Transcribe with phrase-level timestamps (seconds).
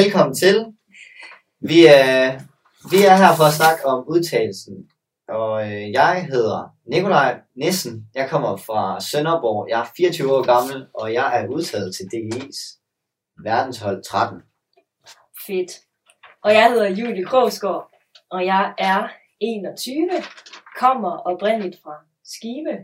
[0.00, 0.56] Velkommen til.
[1.60, 2.40] Vi er,
[2.90, 4.90] vi er her for at snakke om udtalelsen.
[5.28, 8.08] Og øh, jeg hedder Nikolaj Nissen.
[8.14, 9.68] Jeg kommer fra Sønderborg.
[9.70, 12.60] Jeg er 24 år gammel, og jeg er udtaget til DGI's
[13.44, 14.42] verdenshold 13.
[15.46, 15.72] Fedt.
[16.44, 17.90] Og jeg hedder Julie Krogsgaard,
[18.30, 19.08] og jeg er
[19.40, 20.10] 21,
[20.78, 22.74] kommer oprindeligt fra Skive.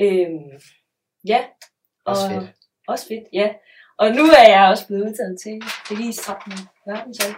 [0.00, 0.52] Øhm,
[1.26, 1.40] ja.
[2.04, 2.50] Også og, fedt.
[2.88, 3.48] Også fedt, ja.
[4.00, 5.56] Og nu er jeg også blevet udtaget til
[5.88, 6.52] DGI's 13.
[6.86, 7.34] verdenshold.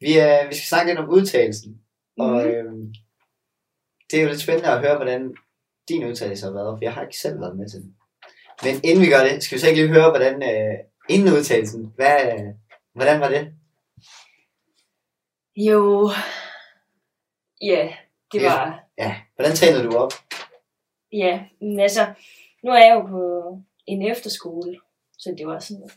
[0.00, 1.80] Vi, er, vi skal snakke lidt om udtalelsen.
[2.18, 2.46] Og Mhm.
[2.50, 2.72] øh,
[4.10, 5.34] det er jo lidt spændende at høre, hvordan
[5.88, 7.96] din udtalelse har været, for jeg har ikke selv været med til den.
[8.62, 10.74] Men inden vi gør det, skal vi så ikke lige høre, hvordan øh,
[11.08, 12.48] inden udtalelsen, hvad, øh,
[12.94, 13.52] hvordan var det?
[15.56, 16.10] Jo.
[17.62, 17.94] Ja,
[18.32, 18.52] det Ja.
[18.52, 18.84] var...
[18.98, 20.12] Ja, hvordan trænede du op?
[21.12, 22.14] Ja, men altså,
[22.64, 23.22] nu er jeg jo på
[23.86, 24.80] en efterskole,
[25.18, 25.90] så det var sådan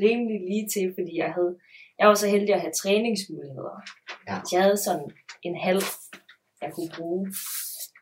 [0.00, 1.58] rimelig lige til, fordi jeg havde,
[1.98, 3.80] jeg var så heldig at have træningsmuligheder.
[4.28, 4.36] Ja.
[4.52, 5.10] Jeg havde sådan
[5.42, 5.82] en halv,
[6.62, 7.32] jeg kunne bruge.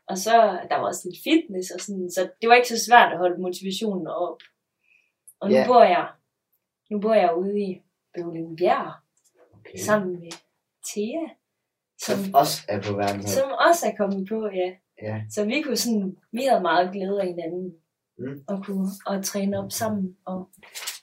[0.08, 0.32] Og så,
[0.70, 3.42] der var også lidt fitness og sådan, så det var ikke så svært at holde
[3.42, 4.38] motivationen op.
[5.40, 5.64] Og nu Ja.
[5.66, 6.08] bor jeg,
[6.90, 7.82] nu bor jeg ude i
[8.14, 8.92] Bøvlingbjerg,
[9.54, 9.78] Okay.
[9.78, 10.30] sammen med
[10.88, 11.22] Thea,
[12.00, 13.34] som, Som også er på verdenshold.
[13.42, 14.72] som også er kommet på, ja.
[15.02, 15.22] Ja.
[15.30, 17.74] Så vi kunne sådan, vi havde meget glæde af hinanden.
[18.18, 18.44] Mm.
[18.48, 20.50] Og kunne og træne op sammen og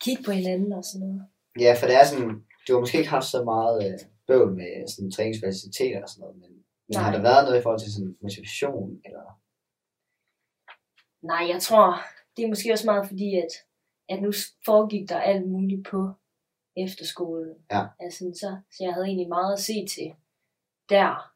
[0.01, 1.25] kigge på hinanden og sådan noget.
[1.59, 2.29] Ja, for det er sådan,
[2.67, 6.35] du har måske ikke haft så meget øh, bøvl med sådan træningsfaciliteter og sådan noget,
[6.35, 6.51] men,
[6.87, 9.25] men har der været noget i forhold til sådan motivation, eller?
[11.31, 11.87] Nej, jeg tror,
[12.37, 13.53] det er måske også meget fordi, at,
[14.09, 14.31] at nu
[14.65, 16.11] foregik der alt muligt på
[16.77, 17.55] efterskolen.
[17.71, 17.83] Ja.
[17.99, 20.13] Altså, så, så jeg havde egentlig meget at se til
[20.89, 21.31] der.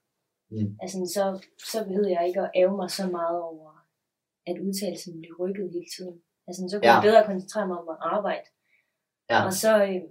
[0.51, 0.77] Mm.
[0.81, 3.78] Altså, så, så behøvede jeg ikke at æve mig så meget over,
[4.49, 6.15] at udtalelsen blev rykket hele tiden.
[6.47, 6.95] Altså, så kunne Ja.
[6.95, 8.47] jeg bedre koncentrere mig om at arbejde.
[9.31, 9.39] Ja.
[9.47, 10.01] Og så, øh,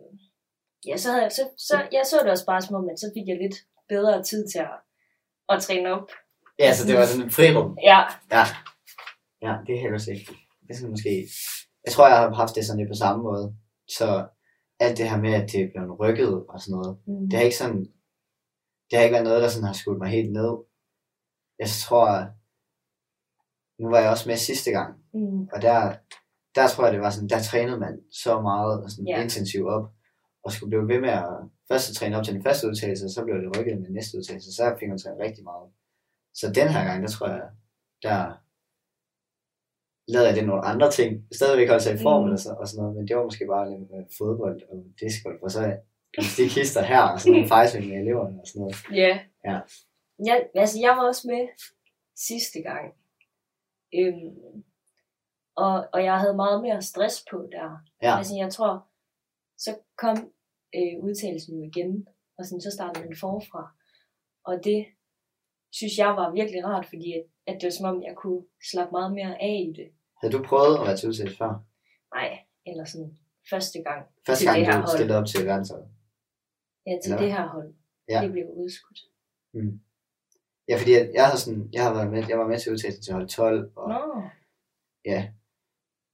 [0.88, 3.08] ja, så, havde jeg, så, så jeg så det også bare som om, at så
[3.16, 3.56] fik jeg lidt
[3.92, 4.76] bedre tid til at,
[5.52, 6.08] at træne op.
[6.62, 7.68] Ja, så det var sådan en frirum.
[7.90, 8.00] Ja,
[8.36, 8.44] Ja.
[9.44, 10.36] Ja, det er helt sikkert.
[10.64, 11.12] Det er sådan måske...
[11.84, 13.46] Jeg tror, jeg har haft det sådan lidt på samme måde.
[13.98, 14.08] Så
[14.80, 17.44] alt det her med, at det er blevet rykket og sådan noget, mm, det har
[17.48, 17.80] ikke sådan...
[18.88, 20.52] Det har ikke været noget, der sådan har skudt mig helt ned.
[21.62, 22.08] Jeg tror...
[23.78, 25.94] Nu var jeg også med sidste gang, mm, Og der,
[26.54, 29.22] der tror jeg, det var sådan, der trænede man så meget og sådan Ja.
[29.22, 29.86] intensivt op,
[30.44, 31.28] og skulle blive ved med at
[31.70, 34.18] først at træne op til den første udtalelse, og så blev det rykket med næste
[34.18, 35.68] udtalelse, så fik man trænet rigtig meget.
[36.34, 37.42] Så den her gang, der tror jeg,
[38.02, 38.20] der
[40.12, 41.10] lavede jeg det nogle andre ting.
[41.38, 42.36] Stadigvæk holde sig i form Mm.
[42.36, 45.50] så, og sådan noget, men det var måske bare lidt med fodbold og discgolf, og
[45.50, 45.60] så
[46.12, 48.76] gymnastikhister her, og sådan nogle fejlsving med eleverne og sådan noget.
[49.02, 49.12] ja.
[49.48, 49.58] Ja.
[50.28, 51.42] Jeg, altså, jeg var også med
[52.28, 52.86] sidste gang.
[53.94, 54.64] Øhm,
[55.56, 57.68] og, og jeg havde meget mere stress på der.
[58.02, 58.16] Ja.
[58.18, 58.88] Altså, jeg tror,
[59.58, 60.16] så kom
[60.76, 63.62] øh, udtalelsen jo igen, og sådan, så startede den forfra.
[64.44, 64.86] Og det
[65.72, 68.92] synes jeg var virkelig rart, fordi at, at det var som om, jeg kunne slappe
[68.92, 69.88] meget mere af i det.
[70.20, 71.52] Havde du prøvet at være til udtalelse før?
[72.14, 72.28] Nej,
[72.66, 73.18] eller sådan
[73.50, 75.88] første gang Første til gang, det her du stillede op til verdensholdet?
[76.86, 77.74] Ja, til Eller det her hold.
[78.08, 78.20] Ja.
[78.22, 79.00] Det blev udskudt.
[80.68, 83.02] Ja, fordi jeg, jeg, har sådan, jeg har været med, jeg var med til udtalelsen
[83.02, 84.22] til hold 12, og, Nå,
[85.04, 85.28] ja,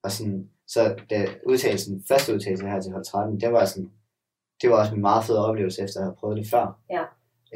[0.02, 3.92] og sådan, så da udtalelsen, første udtalelse her til hold 13, det var sådan,
[4.62, 6.80] det var også en meget fed oplevelse, efter at have prøvet det før.
[6.90, 7.02] Ja.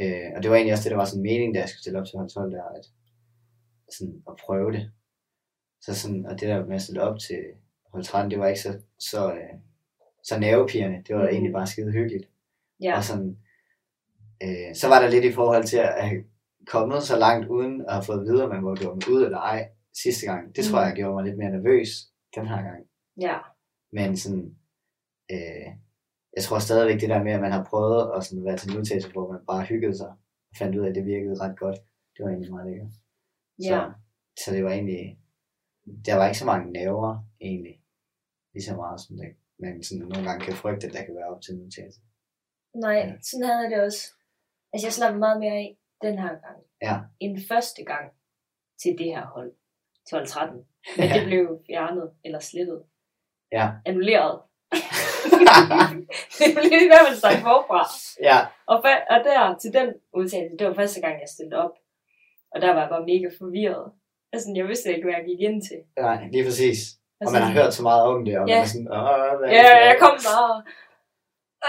[0.00, 1.98] Øh, og det var egentlig også det, der var sådan meningen, da jeg skulle stille
[2.00, 2.84] op til hold 12, der, at,
[3.94, 4.90] sådan, at prøve det.
[5.80, 7.42] Så sådan, og det der med at stille op til
[7.92, 9.54] hold 13, det var ikke så, så, øh,
[10.24, 11.02] så nervepirrende.
[11.06, 11.30] Det var Mhm.
[11.30, 12.28] egentlig bare skide hyggeligt.
[12.82, 12.96] ja.
[12.96, 13.38] Og sådan,
[14.42, 16.24] øh, så var der lidt i forhold til at have
[16.74, 19.38] kommet så langt uden at have fået at vide, om man var gået ud eller
[19.38, 19.60] ej
[20.02, 20.56] sidste gang.
[20.56, 20.86] Det tror Mm.
[20.86, 21.88] jeg gjorde mig lidt mere nervøs
[22.36, 22.80] den her gang.
[23.26, 23.36] Ja,
[23.92, 24.44] Men sådan,
[25.34, 25.66] øh,
[26.36, 28.78] jeg tror stadigvæk det der med, at man har prøvet at sådan være til en
[28.78, 30.08] udtalelse, hvor man bare hyggede sig
[30.50, 31.78] og fandt ud af, at det virkede ret godt.
[32.14, 32.92] Det var egentlig meget lækkert.
[33.66, 33.82] Så, ja.
[34.42, 35.18] så det var egentlig,
[36.06, 37.76] der var ikke så mange nerver egentlig,
[38.54, 39.30] lige så meget som det,
[39.62, 42.00] man sådan nogle gange kan frygte, at der kan være op til en udtalelse.
[42.84, 43.12] Nej, Ja.
[43.28, 44.02] sådan havde jeg det også.
[44.72, 46.58] Altså, jeg slappede meget mere af den her gang.
[46.82, 46.96] Ja.
[47.20, 48.06] End første gang
[48.82, 49.52] til det her hold.
[50.08, 50.64] Til hold 13.
[50.98, 52.82] Men det blev fjernet, eller slettet.
[53.52, 53.70] Ja.
[53.86, 54.40] Annulleret.
[56.38, 57.80] det blev i hvert fald sagt forfra.
[58.30, 61.74] ja, Og, fa- og der, til den udtalelse, det var første gang, jeg stillede op.
[62.52, 63.92] Og der var jeg bare mega forvirret.
[64.32, 65.80] Altså, jeg vidste ikke, hvad jeg gik ind til.
[66.06, 66.78] nej, lige præcis.
[66.96, 68.54] Og Altså, man har hørt så meget om det, og Ja.
[68.54, 70.54] man er sådan, Åh, hvad, Ja, jeg kom bare.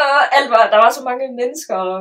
[0.04, 2.00] Og alt var, der var så mange mennesker og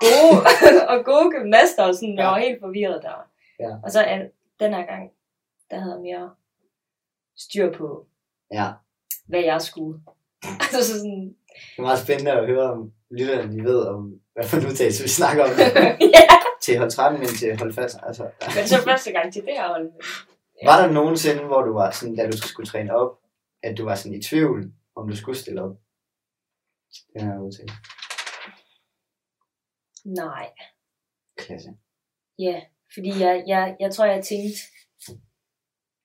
[0.00, 0.36] gode,
[0.92, 2.30] og gode gymnaster, og sådan, jeg Ja.
[2.30, 3.28] var helt forvirret der.
[3.60, 3.76] Ja.
[3.84, 4.30] Og så an-
[4.60, 5.10] den her gang,
[5.70, 6.30] der havde jeg mere
[7.36, 8.06] styr på,
[8.52, 8.72] Ja,
[9.26, 10.00] hvad jeg skulle.
[10.64, 14.56] altså sådan, Det er meget spændende at høre om lytterne, de ved om, hvad for
[14.56, 15.50] en udtalelse vi snakker om.
[16.16, 16.26] ja.
[16.62, 17.96] til hold 13, men til hold fast.
[18.02, 19.90] Altså, Men så første gang til det her hold.
[20.64, 23.18] var der nogensinde, hvor du var sådan, da du skulle træne op,
[23.62, 25.76] at du var sådan i tvivl, om du skulle stille op?
[27.14, 27.76] Den her udtalelse.
[30.04, 30.52] Nej.
[31.36, 31.70] Klasse.
[32.38, 32.62] Ja,
[32.94, 34.58] fordi jeg, jeg, jeg tror, jeg tænkte,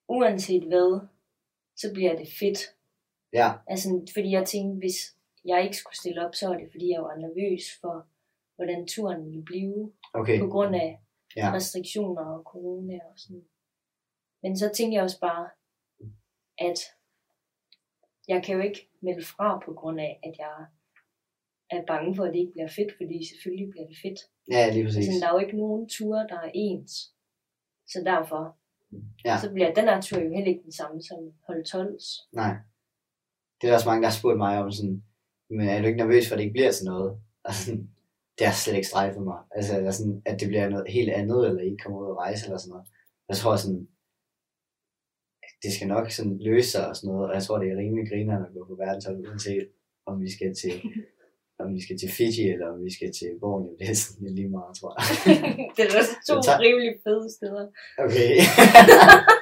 [0.09, 1.07] uanset hvad,
[1.75, 2.59] så bliver det fedt.
[3.33, 6.89] Ja, Altså, fordi jeg tænkte, hvis jeg ikke skulle stille op, så var det, fordi
[6.89, 8.07] jeg var nervøs for,
[8.55, 10.39] hvordan turen ville blive, okay.
[10.39, 10.99] på grund af
[11.35, 11.53] Ja.
[11.53, 13.45] restriktioner og corona og sådan.
[14.43, 15.49] Men så tænkte jeg også bare,
[16.57, 16.79] at
[18.27, 20.65] jeg kan jo ikke melde fra på grund af, at jeg
[21.69, 24.19] er bange for, at det ikke bliver fedt, fordi selvfølgelig bliver det fedt.
[24.51, 25.07] Ja, lige præcis.
[25.07, 26.93] Altså, der er jo ikke nogen ture, der er ens.
[27.93, 28.43] Så derfor,
[29.25, 29.35] Ja.
[29.43, 32.07] så bliver den her tur jo heller ikke den samme som hold 12's.
[32.41, 32.53] Nej.
[33.57, 35.03] Det er der også mange, der har spurgt mig om sådan,
[35.49, 37.11] men er du ikke nervøs for, at det ikke bliver til noget?
[37.45, 37.89] Altså, sådan,
[38.37, 39.39] det har slet ikke strejfet mig.
[39.57, 42.45] Altså, eller sådan, at det bliver noget helt andet, eller ikke kommer ud at rejse,
[42.45, 42.87] eller sådan noget.
[43.29, 43.81] Jeg tror sådan,
[45.63, 48.09] det skal nok sådan løse sig og sådan noget, og jeg tror, det er rimelig
[48.09, 49.67] griner at gå på verdenshold, uanset
[50.05, 50.73] om vi skal til,
[51.59, 53.71] om vi skal til Fiji, eller om vi skal til Borneo.
[53.79, 55.05] Det er sådan lige meget, tror jeg.
[55.75, 56.59] det er også to tak.
[56.65, 57.65] rimelig fede steder.
[58.05, 58.33] Okay.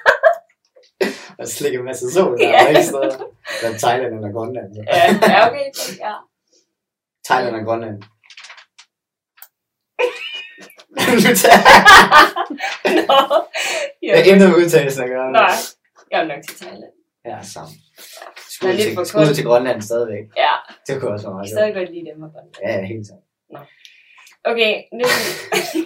[1.39, 2.63] og slikke en masse sol der, Ja.
[2.63, 3.17] og ikke steder.
[3.61, 4.69] Der er Thailand eller Grønland.
[4.75, 5.67] Ja, okay,
[6.05, 6.13] ja.
[7.27, 7.97] Thailand og Grønland.
[11.43, 11.61] tager
[13.07, 13.19] Nå,
[14.01, 14.31] jeg ja.
[14.31, 15.31] emnet med udtalelsen at gøre.
[15.31, 15.49] Nej,
[16.11, 16.93] jeg er nok til Thailand.
[17.25, 17.75] Ja, sammen.
[18.27, 18.32] Er
[18.63, 20.25] Skud lidt til, for skud til Grønland stadigvæk.
[20.43, 20.53] Ja,
[20.87, 21.59] Det kunne også være jeg meget sjovt.
[21.59, 22.49] stadig godt lide dem og godt.
[22.63, 23.23] Ja, ja, helt sant.
[24.51, 25.05] Okay, nu,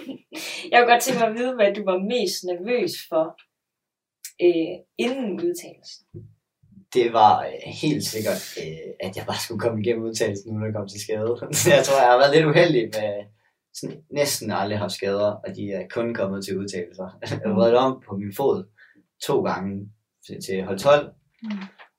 [0.70, 3.24] jeg kunne godt tænke mig at vide, hvad du var mest nervøs for
[4.46, 6.04] øh, inden udtalelsen.
[6.94, 10.74] Det var øh, helt sikkert, øh, at jeg bare skulle komme igennem udtalelsen, uden at
[10.74, 11.30] komme til skade.
[11.76, 13.12] jeg tror, jeg har været lidt uheldig med
[13.74, 17.08] sådan, næsten aldrig haft skader, og de er kun kommet til udtalelser.
[17.22, 18.64] jeg har været om på min fod
[19.22, 19.72] to gange
[20.26, 21.50] til, til hold 12, Mm.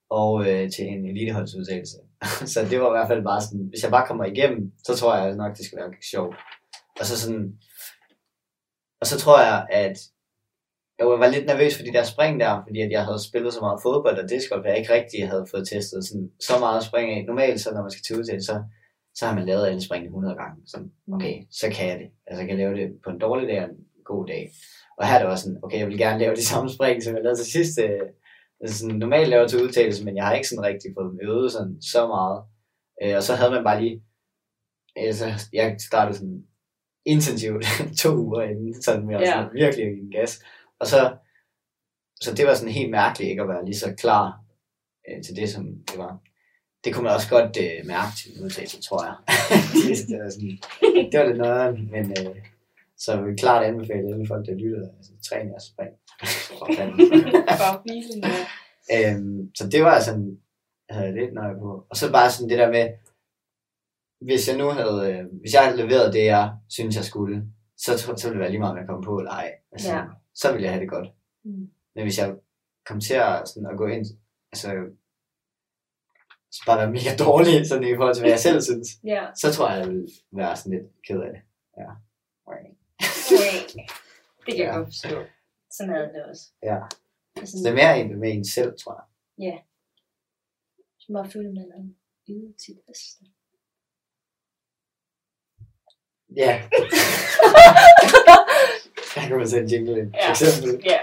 [0.10, 1.98] Og øh, til en eliteholdsudtalelse.
[2.54, 5.16] så det var i hvert fald bare sådan, hvis jeg bare kommer igennem, så tror
[5.18, 6.36] jeg nok, det skal være sjovt.
[7.00, 7.54] Og så sådan,
[9.02, 9.98] og så tror jeg, at
[11.00, 13.60] jeg var lidt nervøs for de der spring der, fordi at jeg havde spillet så
[13.60, 17.12] meget fodbold og discgolf, at jeg ikke rigtig havde fået testet sådan, så meget spring
[17.12, 17.26] af.
[17.26, 18.64] Normalt, så når man skal til udtale, så,
[19.16, 20.58] så har man lavet alle springene 100 gange.
[20.68, 22.10] Sådan, okay, så kan jeg det.
[22.28, 24.52] Altså, jeg kan lave det på en dårlig dag og en god dag.
[24.98, 27.16] Og her er det var sådan, okay, jeg vil gerne lave de samme spring, som
[27.16, 27.80] jeg lavede til sidst.
[28.62, 31.52] Altså sådan, normalt laver til udtalelse, men jeg har ikke sådan rigtig fået dem øvet
[31.52, 32.44] sådan, så meget.
[33.04, 34.04] Øh, og så havde man bare lige,
[34.96, 36.44] altså, jeg startede sådan
[37.06, 37.66] intensivt
[38.02, 39.26] to uger inden, sådan med Ja.
[39.26, 40.44] sådan, virkelig at give gas.
[40.80, 41.16] Og så,
[42.22, 44.42] så det var sådan helt mærkeligt ikke at være lige så klar
[45.10, 46.18] øh, til det, som det var.
[46.84, 49.16] Det kunne man også godt øh, mærke til udtalelse, tror jeg.
[50.10, 50.60] det, var sådan,
[51.12, 52.36] det var lidt noget, men øh,
[53.00, 55.92] så jeg vil klart anbefale alle folk, der lytter, altså træn jeres spring.
[58.96, 60.42] Øhm, så det var sådan,
[60.90, 61.86] jeg havde lidt nøje på.
[61.90, 62.90] Og så bare sådan det der med,
[64.22, 67.44] hvis jeg nu havde, øh, hvis jeg havde leveret det, jeg synes, jeg skulle,
[67.78, 69.52] så, så ville det være lige meget, om jeg kom på eller ej.
[69.72, 70.04] Altså, Ja.
[70.36, 71.08] Så ville jeg have det godt.
[71.46, 71.70] Mm.
[71.96, 72.36] Men hvis jeg
[72.86, 74.06] kom til at, sådan, at gå ind,
[74.52, 74.68] altså,
[76.52, 79.24] så bare være mega dårlig, sådan i forhold til, hvad jeg selv synes, Ja.
[79.36, 81.42] så tror jeg, jeg ville være sådan lidt ked af det.
[81.78, 81.90] Ja.
[82.46, 82.70] Okay.
[84.46, 84.76] Det kan jeg Ja.
[84.78, 85.24] godt forstå.
[85.72, 86.44] Sådan havde det også.
[86.64, 86.78] Ja.
[87.40, 88.94] Altså, Så det er mere en med en selv, tror
[89.40, 89.64] jeg.
[91.00, 91.84] Så bare føle, at man er
[92.34, 93.26] ude til det bedste.
[96.36, 96.54] Ja.
[99.16, 100.30] Jeg kan man sætte en jingle ind, for Ja.
[100.32, 100.72] eksempel.
[100.92, 101.00] Ja,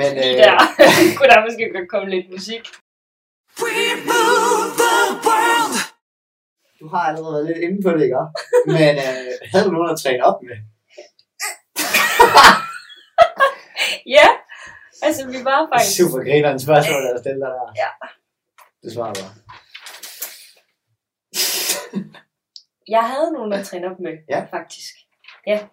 [0.00, 0.56] Men, øh, der.
[1.16, 2.62] Kunne der måske godt komme lidt musik.
[3.62, 3.74] We
[4.10, 4.94] move the
[5.26, 5.76] world.
[6.80, 8.24] Du har allerede været lidt inde på det, ikke?
[8.76, 10.56] Men øh, havde du nogen at træne op med?
[14.16, 14.28] Ja,
[15.02, 15.96] altså vi var faktisk...
[15.96, 17.72] Super grinerende spørgsmål, der er stillet dig der.
[17.82, 17.90] Ja.
[18.82, 19.32] Det svarer bare.
[22.88, 24.40] Jeg havde nogen at træne op med, Ja.
[24.50, 24.94] faktisk.
[25.46, 25.68] Ja.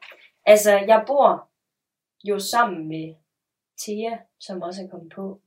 [0.45, 1.49] Altså, jeg bor
[2.23, 3.15] jo sammen med
[3.81, 5.41] Thea, som også er kommet på.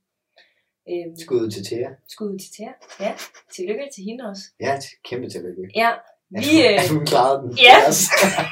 [0.90, 1.88] Øhm, Skud til Thea.
[2.08, 2.72] skud til Thea.
[3.00, 3.14] Ja,
[3.54, 4.42] tillykke til hende også.
[4.60, 5.62] Ja, kæmpe tillykke.
[5.74, 5.90] Ja,
[6.28, 6.66] vi...
[6.68, 7.58] Øh, tror, hun klarede den.
[7.68, 7.76] Ja.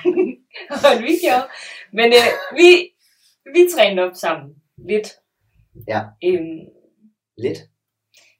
[0.89, 1.47] Og vi gjorde.
[1.93, 2.29] Men øh,
[2.59, 2.69] vi,
[3.55, 5.09] vi trænede op sammen lidt.
[5.89, 6.01] Ja.
[6.25, 6.61] Øhm,
[7.39, 7.59] Lidt.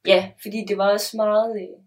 [0.07, 1.79] ja, fordi det var også meget øh,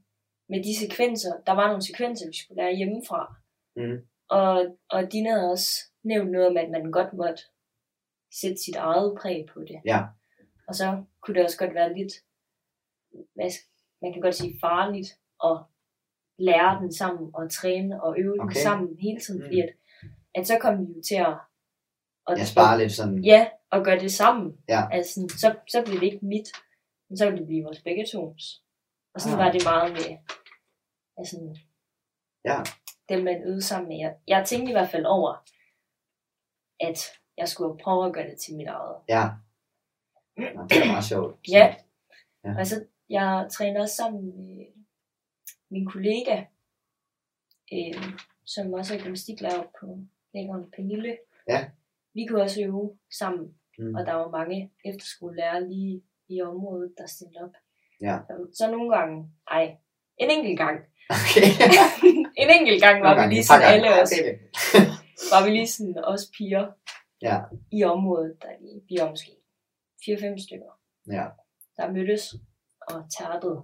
[0.49, 1.33] med de sekvenser.
[1.45, 3.35] Der var nogle sekvenser, vi skulle lære hjemmefra.
[3.75, 3.97] Mm.
[4.29, 5.71] Og, og Dina havde også
[6.03, 7.43] nævnt noget om, at man godt måtte
[8.41, 9.81] sætte sit eget præg på det.
[9.85, 9.99] Ja.
[10.67, 12.13] Og så kunne det også godt være lidt,
[14.01, 15.09] man kan godt sige farligt
[15.43, 15.57] at
[16.37, 18.53] lære den sammen, og træne og øve okay.
[18.53, 19.45] den sammen hele tiden, Mm.
[19.45, 19.69] fordi at,
[20.35, 21.37] at så kom vi jo til at,
[22.31, 24.57] at Jeg sparer lidt sådan, Ja, og gøre det sammen.
[24.69, 24.81] Ja.
[24.91, 26.47] Altså, så, så blev det ikke mit,
[27.09, 28.63] men så ville det blive vores begge tos.
[29.13, 29.45] Og sådan Ah.
[29.45, 30.17] var det meget med,
[31.17, 31.57] altså,
[32.45, 32.57] Ja.
[33.09, 33.97] dem man øvede sammen med.
[33.97, 35.31] Jeg, jeg tænkte i hvert fald over,
[36.79, 36.99] at
[37.37, 38.95] jeg skulle prøve at gøre det til mit eget.
[39.09, 39.23] ja.
[40.37, 41.39] Det er meget sjovt.
[41.57, 41.75] Ja.
[42.43, 42.55] Ja.
[42.57, 44.65] Altså, jeg træner også sammen med
[45.69, 46.43] min kollega,
[47.73, 48.03] øh,
[48.45, 49.99] som også er gymnastiklærer på
[50.33, 51.17] lægeren Pernille.
[51.47, 51.69] Ja.
[52.13, 53.95] Vi kunne også øve sammen, Mm.
[53.95, 57.55] og der var mange efterskolelærer lige i området, der stillede op.
[58.01, 58.19] Ja.
[58.53, 59.77] Så, nogle gange, ej,
[60.17, 61.47] en enkelt gang, Okay.
[62.41, 63.75] en enkelt gang var Nogle vi gange, lige sådan gange.
[63.75, 64.39] alle os, det.
[65.33, 66.65] var vi lige sådan os piger
[67.21, 67.37] Ja.
[67.71, 69.31] i området, der lige, vi var måske
[70.05, 70.71] 4-5 stykker,
[71.07, 71.25] Ja.
[71.77, 72.35] der mødtes
[72.87, 73.59] og tærtede.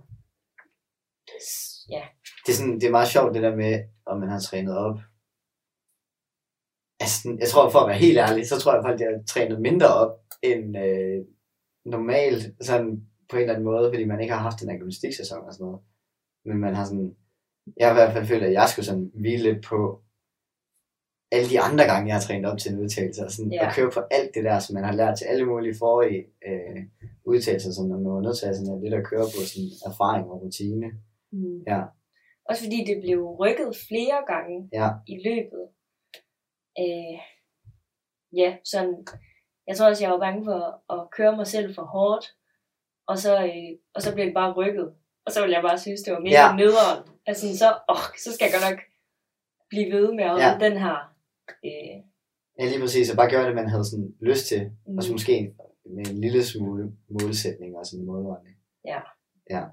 [1.90, 2.04] Ja,
[2.46, 3.74] det er, sådan, det er meget sjovt det der med,
[4.06, 4.98] om man har trænet op.
[7.06, 9.24] Altså, jeg tror, for at være helt ærlig, så tror jeg faktisk, at jeg har
[9.34, 11.20] trænet mindre op end øh,
[11.86, 12.90] normalt, sådan
[13.30, 15.66] på en eller anden måde, fordi man ikke har haft den her gymnastiksæson og sådan
[15.66, 15.80] noget.
[16.46, 17.16] Men man har sådan,
[17.78, 20.02] jeg har i hvert fald følt, at jeg skulle sådan hvile lidt på
[21.32, 23.68] alle de andre gange, jeg har trænet op til en udtalelse, og sådan Ja.
[23.68, 26.80] at køre på alt det der, som man har lært til alle mulige forrige øh,
[27.26, 30.42] udtalelser, som man var nødt til at sådan, lidt at køre på sådan erfaring og
[30.44, 30.88] rutine.
[31.32, 31.58] mm.
[31.72, 31.82] Ja.
[32.50, 34.90] også fordi det blev rykket flere gange Ja.
[35.14, 35.64] i løbet.
[36.80, 37.20] Øh,
[38.40, 39.08] ja, sådan,
[39.68, 42.26] jeg tror også, jeg var bange for at køre mig selv for hårdt,
[43.08, 44.96] og så, øh, og så blev det bare rykket.
[45.26, 46.56] Og så ville jeg bare synes, det var mega Ja.
[46.56, 47.00] nederen.
[47.26, 48.80] Altså så, åh, så skal jeg godt nok
[49.70, 50.58] blive ved med at Ja.
[50.70, 50.96] den her.
[51.66, 51.98] Øh,
[52.60, 53.12] Ja, lige præcis.
[53.12, 54.62] Og bare gøre det, man havde sådan lyst til.
[54.66, 54.92] Mm.
[54.92, 55.56] mm, Og så måske
[55.86, 58.56] med en lille smule målsætning og sådan en målretning.
[58.86, 59.00] Ja.
[59.50, 59.64] Ja.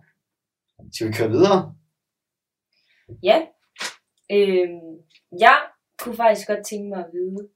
[0.92, 1.75] Skal vi køre videre?
[3.23, 3.47] Ja.
[4.32, 4.68] Øh,
[5.40, 5.59] jeg
[6.02, 7.49] kunne faktisk godt tænke mig at vide,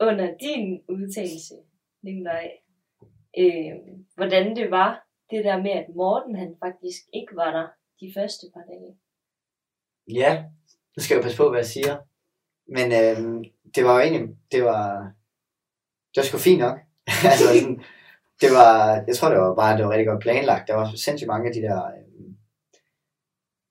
[0.00, 1.54] under din udtalelse,
[2.02, 2.50] Nikolaj,
[3.38, 3.74] øh,
[4.14, 7.66] hvordan det var, det der med, at Morten han faktisk ikke var der
[8.00, 8.96] de første par dage.
[10.20, 10.44] Ja.
[10.96, 11.96] Nu skal jeg passe på, hvad jeg siger.
[12.76, 13.44] Men øh,
[13.74, 15.12] det var jo egentlig, det var,
[16.10, 16.78] det var sgu fint nok.
[17.30, 17.76] altså sådan,
[18.40, 20.68] det var, jeg tror det var bare, det var rigtig godt planlagt.
[20.68, 21.80] Der var sindssygt mange af de der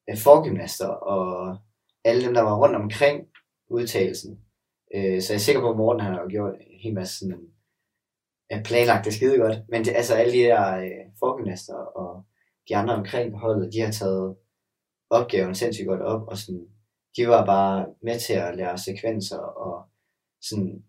[0.10, 1.58] øh, forgymnaster og
[2.04, 3.31] alle dem, der var rundt omkring
[3.72, 4.40] udtalelsen.
[4.96, 7.20] Øh, så jeg er sikker på, at Morten han har jo gjort en hel masse
[7.20, 7.48] sådan,
[8.52, 9.58] ja, planlagt det skide godt.
[9.70, 12.26] Men det, altså alle de der øh, forgymnaster og
[12.70, 14.36] de andre omkring på holdet, de har taget
[15.10, 16.68] opgaven sindssygt godt op, og sådan,
[17.18, 19.90] de var bare med til at lære sekvenser, og
[20.42, 20.84] sådan,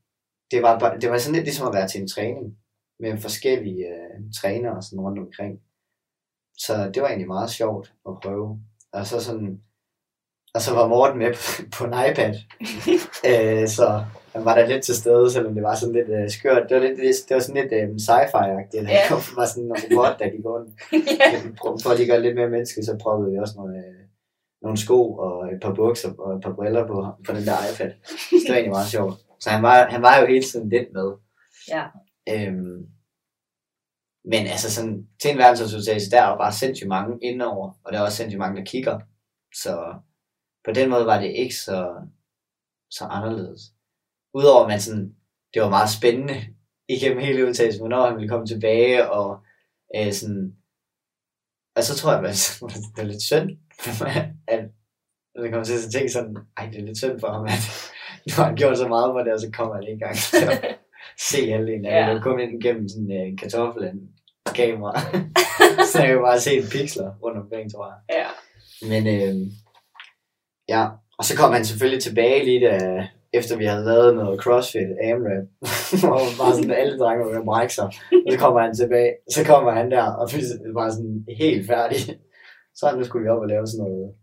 [0.51, 2.59] det var, bare, det var sådan lidt ligesom at være til en træning,
[3.03, 5.61] med forskellige øh, trænere sådan rundt omkring.
[6.59, 8.65] Så det var egentlig meget sjovt at prøve.
[8.93, 9.63] Og så sådan,
[10.55, 11.43] og så var Morten med på,
[11.77, 12.35] på en iPad,
[13.31, 14.05] øh, så
[14.35, 16.69] han var der lidt til stede, selvom det var sådan lidt øh, skørt.
[16.69, 18.89] Det var, lidt, det var sådan lidt øh, sci-fi-agtigt.
[18.97, 19.03] Ja.
[19.09, 20.71] Det var sådan en robot, der gik rundt.
[21.61, 24.03] For- For at gøre det lidt mere menneskeligt, så prøvede vi også nogle, øh,
[24.63, 27.91] nogle sko og et par bukser og et par briller på, på den der iPad.
[28.09, 29.15] Så det var egentlig meget sjovt.
[29.41, 31.09] Så han var, han var jo hele tiden lidt med.
[31.75, 31.85] Ja.
[32.35, 32.79] Øhm,
[34.25, 37.99] men altså sådan, til en verdensudtagelse, der er jo bare sindssygt mange indover, og der
[37.99, 38.99] er også sindssygt mange, der kigger.
[39.63, 39.95] Så
[40.65, 41.95] på den måde var det ikke så,
[42.91, 43.61] så anderledes.
[44.35, 45.15] Udover at man sådan,
[45.55, 46.35] det var meget spændende
[46.89, 49.43] igennem hele udtagelsen, hvornår han ville komme tilbage, og
[49.97, 50.57] øh, sådan,
[51.77, 52.59] og så tror jeg, at
[52.97, 53.51] det er lidt synd,
[54.49, 54.65] at
[55.35, 57.63] jeg kommer til at tænke sådan, ej, det er lidt synd for ham, at
[58.27, 60.45] nu har han gjort så meget på det, og så kommer han ikke engang til
[60.51, 60.79] at
[61.31, 62.15] se halvdelen af det.
[62.15, 62.21] Ja.
[62.21, 64.11] Kom ind gennem sådan en uh, kartoffelen
[64.55, 65.01] kamera.
[65.93, 67.99] så jeg kan bare se en pixler rundt omkring, tror jeg.
[68.19, 68.29] Ja.
[68.89, 69.53] Men øh,
[70.69, 70.89] ja,
[71.19, 75.47] og så kom han selvfølgelig tilbage lige da, efter vi havde lavet noget CrossFit AMRAP,
[76.09, 77.85] hvor bare sådan alle drenge var ved at brække sig.
[78.27, 80.39] Og så kommer han tilbage, så kommer han der, og vi
[80.75, 81.99] var sådan helt færdig.
[82.75, 84.15] Så nu skulle vi op og lave sådan noget,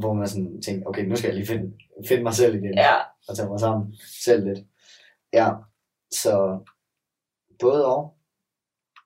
[0.00, 1.72] hvor man sådan tænkte, okay, nu skal jeg lige finde,
[2.08, 2.94] finde mig selv igen, Ja.
[3.28, 3.94] og tage mig sammen
[4.24, 4.58] selv lidt.
[5.32, 5.48] Ja,
[6.10, 6.58] så
[7.60, 8.14] både og,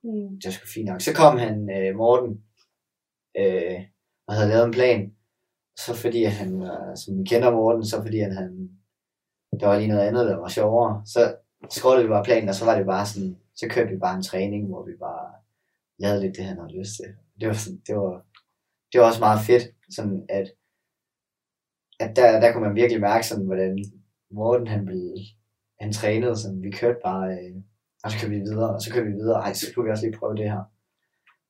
[0.04, 0.28] Mm.
[0.40, 1.00] det var sgu fint nok.
[1.00, 2.42] Så kom han, øh, Morten,
[3.38, 3.80] øh,
[4.28, 5.12] og havde lavet en plan.
[5.78, 8.70] Så fordi han, øh, som vi kender Morten, så fordi at han,
[9.60, 11.02] der var lige noget andet, der var sjovere.
[11.06, 11.36] Så
[11.70, 14.22] skruede vi bare planen, og så var det bare sådan, så kørte vi bare en
[14.22, 15.32] træning, hvor vi bare
[15.98, 17.08] lavede lidt det, han havde lyst til.
[17.40, 18.24] Det var, sådan, det var,
[18.92, 20.46] det var også meget fedt, sådan at,
[22.00, 23.84] at der, der kunne man virkelig mærke sådan, hvordan
[24.30, 25.16] Morten han blev,
[25.80, 27.56] han trænede, sådan, vi kørte bare, øh,
[28.04, 30.06] og så kørte vi videre, og så kørte vi videre, ej, så kunne vi også
[30.06, 30.62] lige prøve det her.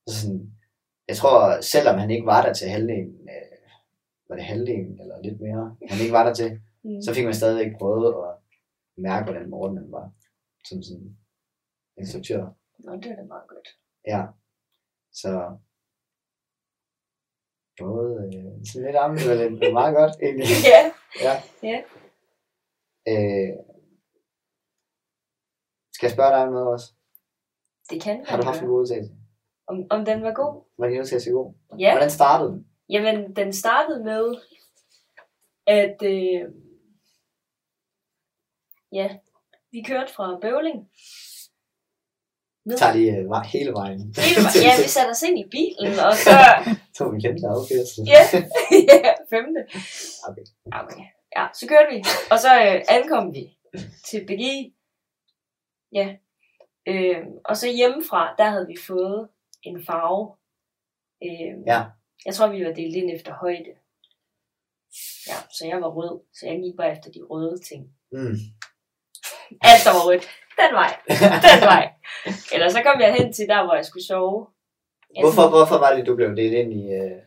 [0.09, 0.52] Så sådan,
[1.09, 3.56] jeg tror, selvom han ikke var der til halvdelen, øh,
[4.28, 7.02] var det halvdelen eller lidt mere, han ikke var der til, Mm.
[7.02, 8.35] så fik man stadigvæk prøvet at
[9.02, 10.12] mærke, hvordan Morten var
[10.68, 11.16] som sådan
[11.99, 12.42] instruktør.
[12.78, 13.68] Nå, det er da meget godt.
[14.06, 14.23] Ja,
[15.12, 15.56] så
[17.78, 20.47] både øh, sådan lidt ambivalent, men meget godt egentlig.
[20.75, 20.80] ja.
[21.26, 21.35] Ja.
[21.71, 21.78] Ja.
[23.12, 23.56] Øh,
[25.95, 26.92] skal jeg spørge dig om noget også?
[27.90, 29.12] Det kan Har du haft en god udtalelse?
[29.66, 30.64] Om, om den var god?
[30.78, 31.54] Var din udtalelse god?
[31.78, 31.92] Ja.
[31.92, 32.71] Hvordan startede den?
[32.90, 34.35] Jamen, den startede med,
[35.66, 36.52] at øh,
[38.93, 39.19] ja,
[39.71, 40.90] vi kørte fra Bøvling.
[42.64, 43.99] Vi tager lige øh, vej- hele vejen.
[44.16, 46.31] Hele vejen- Ja, vi satte os ind i bilen, og så...
[46.97, 48.05] Så vi dig afkørsel.
[48.14, 48.23] Ja,
[49.05, 49.61] ja femte.
[50.28, 50.45] Okay.
[50.83, 51.05] Okay.
[51.37, 53.59] Ja, så kørte vi, og så øh, ankom vi
[54.09, 54.45] til BG.
[55.93, 56.16] Ja.
[56.88, 59.28] Øh, og så hjemmefra, der havde vi fået
[59.62, 60.37] en farve.
[61.25, 61.85] Øh, Ja.
[62.25, 63.73] Jeg tror, vi var delt ind efter højde.
[65.28, 67.82] Ja, så jeg var rød, så jeg gik bare efter de røde ting.
[68.12, 68.37] Mm.
[69.70, 70.25] Alt, der var rødt.
[70.61, 70.92] Den vej.
[71.46, 71.85] Den vej.
[72.54, 74.46] Eller så kom jeg hen til der, hvor jeg skulle sove.
[75.14, 76.85] Jeg Hvorfor, sådan- hvorfor var det, du blev delt ind i...
[77.00, 77.18] Øh,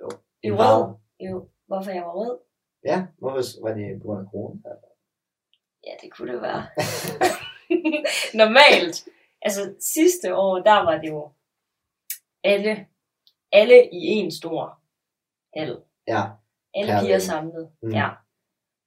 [0.00, 0.08] jo,
[0.42, 0.94] I en rød?
[1.20, 2.38] Jo, hvorfor jeg var rød?
[2.84, 4.60] Ja, hvorfor var det på grund af corona?
[5.86, 6.62] Ja, det kunne det være.
[8.42, 8.96] Normalt.
[9.42, 11.32] Altså sidste år, der var det jo
[12.44, 12.86] alle,
[13.52, 14.80] alle i en stor
[15.56, 15.82] hal.
[16.06, 16.22] Ja,
[16.74, 17.72] Alle Per piger samlet.
[17.82, 17.90] Mm.
[17.90, 18.08] Ja.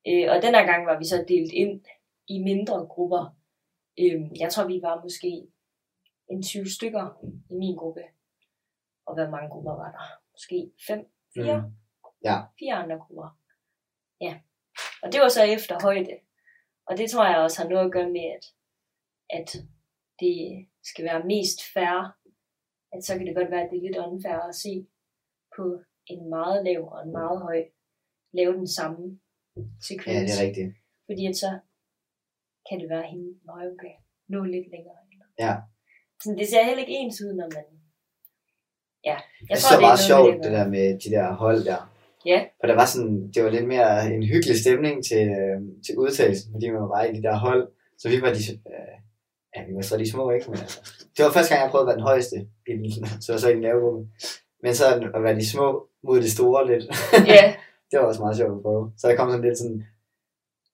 [0.07, 1.81] Øh, og den her gang var vi så delt ind
[2.27, 3.35] i mindre grupper.
[3.99, 5.47] Øh, jeg tror, vi var måske
[6.31, 7.05] en 20 stykker
[7.49, 8.01] i min gruppe.
[9.05, 10.05] Og hvor mange grupper var der?
[10.33, 11.11] Måske fem?
[11.33, 11.57] Fire?
[11.61, 11.73] Mm.
[12.23, 12.37] Ja.
[12.59, 13.37] Fire andre grupper.
[14.21, 14.39] Ja.
[15.03, 16.19] Og det var så efter højde.
[16.85, 18.45] Og det tror jeg også har noget at gøre med, at,
[19.29, 19.49] at
[20.19, 22.17] det skal være mest fair.
[22.93, 24.73] At så kan det godt være, at det er lidt unfair at se
[25.55, 25.65] på
[26.13, 27.59] en meget lav og en meget høj
[28.33, 29.19] lave den samme
[29.55, 30.31] ja, sekvens.
[30.31, 30.71] det er rigtigt.
[31.07, 31.51] Fordi at så
[32.67, 33.95] kan det være hende, nej okay,
[34.29, 35.01] nå lidt længere.
[35.39, 35.53] Ja.
[36.23, 37.65] Så det ser heller ikke ens ud, når man...
[39.09, 39.17] Ja,
[39.49, 41.27] jeg, tror, så det er meget noget sjovt, med det at der med de der
[41.43, 41.81] hold der.
[42.31, 42.39] Ja.
[42.59, 46.47] For der var sådan, det var lidt mere en hyggelig stemning til, øh, til udtalelsen,
[46.53, 47.63] fordi man var bare i de der hold.
[47.99, 48.95] Så vi var de, øh,
[49.55, 50.49] ja, vi var så de små, ikke?
[50.49, 50.79] Men, altså,
[51.17, 52.35] det var første gang, jeg prøvede at være den højeste,
[52.67, 52.85] i den,
[53.25, 54.13] så så i den.
[54.63, 54.85] Men så
[55.15, 55.67] at være de små
[56.03, 56.83] mod de store lidt,
[57.35, 57.45] Ja,
[57.91, 58.93] det var også meget sjovt at prøve.
[58.97, 59.83] Så der kom sådan lidt sådan,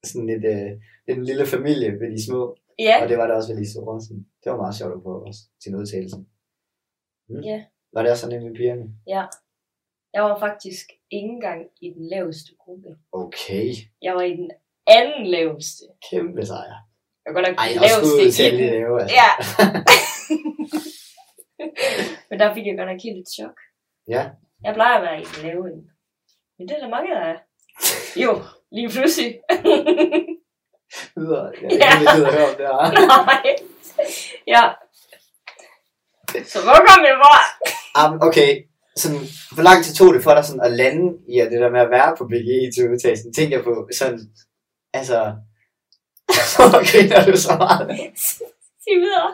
[0.09, 0.71] sådan lidt, øh,
[1.07, 2.41] lidt en lille familie ved de små,
[2.79, 4.01] ja, og det var der også ved de store.
[4.01, 4.25] Sådan.
[4.43, 6.17] Det var meget sjovt at prøve også, til en udtalelse.
[7.29, 7.39] Mm.
[7.51, 7.65] Ja.
[7.93, 8.85] Var det også sådan en med pigerne?
[9.07, 9.23] ja.
[10.13, 12.89] Jeg var faktisk ikke engang i den laveste gruppe.
[13.11, 14.51] Okay, Jeg var i den
[14.87, 15.83] anden laveste.
[16.11, 16.75] kæmpe sejr.
[17.27, 18.65] Jeg var godt nok Ej, laveste til i den.
[18.65, 19.15] lave, altså.
[19.19, 19.29] Ja.
[22.29, 23.57] Men der fik jeg godt nok helt et chok.
[24.07, 24.23] Ja.
[24.63, 25.83] Jeg plejer at være i den lave ende.
[26.57, 27.37] Men det er der mange, der er.
[28.23, 28.31] Jo,
[28.71, 29.31] lige pludselig.
[31.19, 31.45] Videre.
[31.61, 31.89] Jeg Ja.
[31.99, 33.07] ikke at høre om det her.
[33.31, 33.45] Nej.
[34.53, 34.63] Ja.
[36.51, 37.35] Så hvor kom jeg fra?
[37.99, 38.51] Um, okay,
[38.95, 39.19] sådan,
[39.53, 41.81] hvor lang tid tog det for dig sådan at lande i at det der med
[41.81, 43.33] at være på BGE til udtagelsen?
[43.33, 44.19] Tænker jeg på sådan,
[44.93, 45.17] altså,
[46.71, 47.87] hvor griner du så meget?
[48.83, 49.31] Sig videre.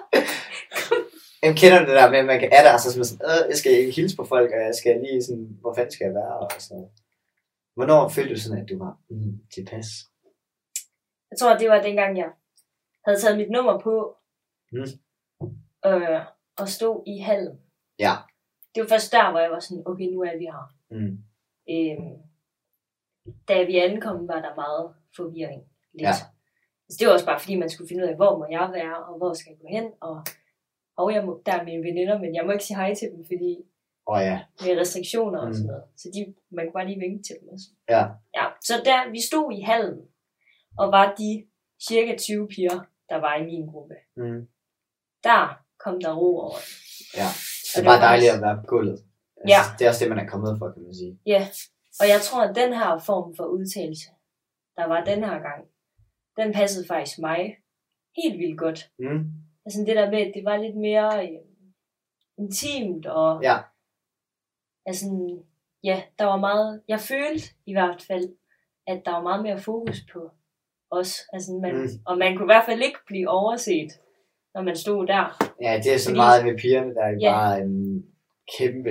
[1.42, 3.58] Jamen, kender du det der med, at man kan, er der altså sådan, øh, jeg
[3.58, 6.36] skal ikke hilse på folk, og jeg skal lige sådan, hvor fanden skal jeg være?
[6.40, 6.76] Og så.
[7.76, 9.88] Hvornår følte du sådan, at du var mm, tilpas?
[11.32, 12.30] Jeg tror, det var dengang, jeg
[13.06, 13.96] havde taget mit nummer på.
[14.72, 14.90] Mm.
[15.86, 16.20] Øh,
[16.58, 17.60] og stod i hallen.
[18.00, 18.14] Ja.
[18.76, 20.66] Det var først der, hvor jeg var sådan, okay, nu er vi her.
[20.92, 21.18] Mm.
[21.74, 22.18] Øhm,
[23.48, 25.64] da vi ankom, var der meget forvirring.
[25.94, 26.02] Lidt.
[26.02, 26.14] Ja.
[26.86, 28.98] Altså, det var også bare, fordi man skulle finde ud af, hvor må jeg være,
[29.08, 30.16] og hvor skal jeg gå hen, og,
[30.98, 33.22] og jeg må, der er mine veninder, men jeg må ikke sige hej til dem,
[33.32, 33.52] fordi
[34.06, 34.38] oh, ja.
[34.62, 35.54] med restriktioner og Mm.
[35.54, 35.84] sådan noget.
[35.98, 36.20] Så de,
[36.56, 37.68] man kunne bare lige vinke til dem også.
[37.90, 38.04] Ja.
[38.38, 38.46] ja.
[38.62, 40.00] Så der, vi stod i hallen,
[40.78, 41.32] og var de
[41.88, 42.78] cirka 20 piger,
[43.10, 43.96] der var i min gruppe.
[44.18, 44.42] Mm.
[45.24, 45.42] Der
[45.84, 46.60] kom der ro over.
[47.20, 47.28] Ja.
[47.74, 49.00] Og Det er bare dejligt også- at være på gulvet.
[49.38, 49.62] Altså, Ja.
[49.78, 51.20] Det er også det, man er kommet for, kan man sige.
[51.26, 51.42] Ja,
[52.02, 54.10] og jeg tror, at den her form for udtalelse,
[54.78, 55.62] der var den her gang,
[56.38, 57.58] den passede faktisk mig
[58.24, 58.90] helt vildt godt.
[59.00, 59.32] Mm.
[59.66, 61.40] Altså det der med, at det var lidt mere øh,
[62.38, 63.58] intimt, og Ja.
[64.86, 65.06] altså,
[65.84, 68.36] ja, der var meget, jeg følte i hvert fald,
[68.88, 70.32] at der var meget mere fokus på
[70.92, 71.20] os.
[71.34, 71.88] Altså, man, Mm.
[72.06, 73.92] Og man kunne i hvert fald ikke blive overset,
[74.54, 75.54] når man stod der.
[75.62, 77.32] Ja, det er så Fordi- meget med pigerne, der er Ja.
[77.32, 78.06] bare en
[78.58, 78.90] kæmpe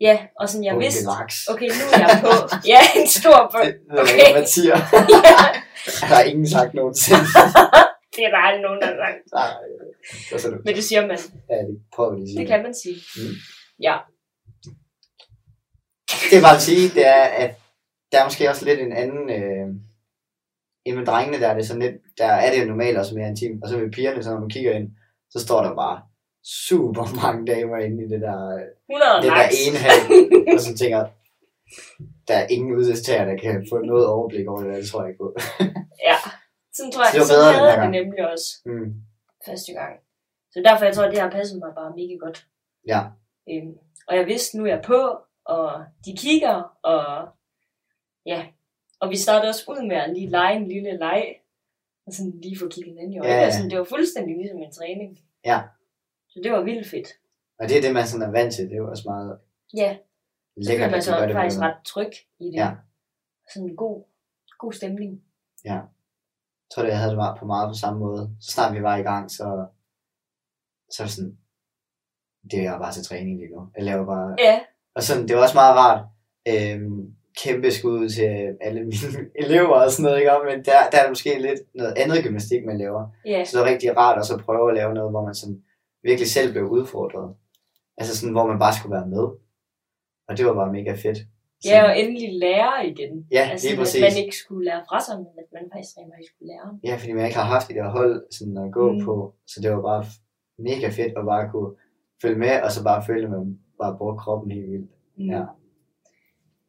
[0.00, 1.08] Ja, og sådan, jeg vidste,
[1.52, 2.32] okay, nu er jeg på.
[2.66, 3.38] Ja, en stor.
[3.48, 4.34] Det jeg Okay.
[4.34, 4.76] man siger.
[6.08, 7.20] Der er ingen sagt nogensinde.
[8.16, 9.18] Det er der aldrig nogen, der har sagt.
[9.32, 9.50] Nej,
[10.28, 10.48] det er så.
[10.64, 11.18] Men det siger man.
[11.50, 12.38] Ja, det prøver lige at sige.
[12.40, 12.98] Det kan man sige.
[13.16, 13.34] Mm.
[13.86, 13.96] Ja.
[16.08, 17.52] Det jeg bare vil sige, det er, at
[18.12, 19.30] der er måske også lidt en anden...
[19.30, 19.66] Øh,
[20.86, 21.96] end med drengene, der er det sådan lidt...
[22.18, 23.62] Der er det jo normalt også mere intimt.
[23.62, 24.88] Og så med pigerne, så når man kigger ind,
[25.30, 26.02] så står der bare
[26.66, 29.98] super mange damer inde i det der, øh, 100 det der ene hal.
[30.54, 31.10] og så tænker jeg,
[32.28, 35.08] der er ingen uddelstager, der kan få noget overblik over det der, det tror jeg
[35.10, 35.30] ikke på.
[36.08, 36.16] Ja.
[36.76, 38.88] Sådan tror jeg, Så det var bedre havde det nemlig også Mm.
[39.46, 39.94] første gang.
[40.52, 42.38] Så derfor, jeg tror, det har passet mig bare mega godt.
[42.92, 43.00] Ja.
[43.50, 43.74] Øhm,
[44.08, 45.00] og jeg vidste, nu er jeg på,
[45.44, 47.28] og de kigger, og
[48.26, 48.46] ja.
[49.00, 51.24] Og vi startede også ud med at lige lege en lille leg,
[52.06, 53.34] og sådan lige få kigget hinanden i øjnene.
[53.34, 53.50] Ja, Ja, ja.
[53.50, 55.18] Sådan, det var fuldstændig ligesom en træning.
[55.44, 55.60] Ja.
[56.34, 57.08] Så det var vildt fedt.
[57.60, 58.64] Og det er det, man sådan er vant til.
[58.64, 59.38] Det er jo også meget
[59.76, 59.96] Ja,
[60.62, 61.34] så lækkert, man at de gør det.
[61.34, 62.54] faktisk ret tryg i det.
[62.54, 62.70] Ja.
[63.54, 64.04] Sådan en god,
[64.58, 65.22] god stemning.
[65.64, 65.82] Jeg
[66.74, 68.30] tror, det jeg havde det meget på meget på samme måde.
[68.40, 69.66] Så snart vi var i gang, så,
[70.90, 71.38] så er det sådan,
[72.50, 73.68] det er jeg bare til træning lige nu.
[73.76, 74.34] Jeg laver bare...
[74.38, 74.60] Ja,
[74.94, 76.00] Og sådan, det var også meget rart.
[76.48, 79.08] Øhm, kæmpe skud til alle mine
[79.42, 80.30] elever og sådan noget, ikke?
[80.50, 83.02] Men der, der er måske lidt noget andet gymnastik, man laver.
[83.26, 85.64] ja, Så det var rigtig rart også at prøve at lave noget, hvor man sådan
[86.04, 87.34] virkelig selv blev udfordret.
[87.98, 89.26] Altså sådan, hvor man bare skulle være med.
[90.28, 91.18] Og det var bare mega fedt.
[91.64, 93.26] ja, og endelig lære igen.
[93.30, 94.02] ja Altså, lige præcis.
[94.02, 96.68] at man ikke skulle lære fra sig, men at man faktisk rent faktisk skulle lære.
[96.84, 99.04] Ja, fordi man ikke har haft det der hold sådan at gå Mm.
[99.04, 99.34] på.
[99.46, 100.04] Så det var bare
[100.58, 101.70] mega fedt at bare kunne
[102.22, 104.90] følge med, og så bare føle, at man bare brugte kroppen helt vildt.
[105.16, 105.30] Mm.
[105.30, 105.42] Ja.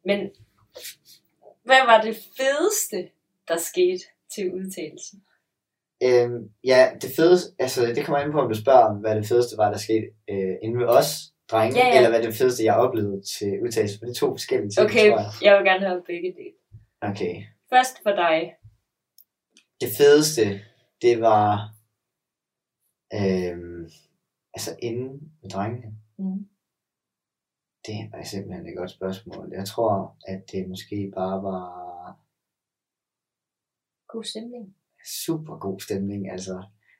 [0.08, 0.18] Men
[1.64, 2.98] hvad var det fedeste,
[3.48, 5.22] der skete til udtalelsen?
[6.02, 9.56] Øhm, ja, det fedeste, altså det kommer an på, om du spørger hvad det fedeste
[9.56, 11.08] var, der skete øh, inde ved os,
[11.50, 11.96] drenge, Ja, ja.
[11.96, 15.08] eller hvad det fedeste, jeg oplevede til udtalelse, for det er to forskellige ting, Okay,
[15.10, 15.30] tror jeg.
[15.42, 16.56] jeg vil gerne høre begge dele.
[17.00, 17.34] Okay.
[17.72, 18.54] Først for dig.
[19.80, 20.44] Det fedeste,
[21.02, 21.48] det var,
[23.14, 23.84] øhm,
[24.54, 25.06] altså inde
[25.42, 26.48] med drengene, Mm.
[27.86, 29.52] det er simpelthen et godt spørgsmål.
[29.52, 31.66] Jeg tror, at det måske bare var
[34.08, 34.76] God stemning.
[35.24, 36.30] Super god stemning.
[36.30, 36.52] Altså,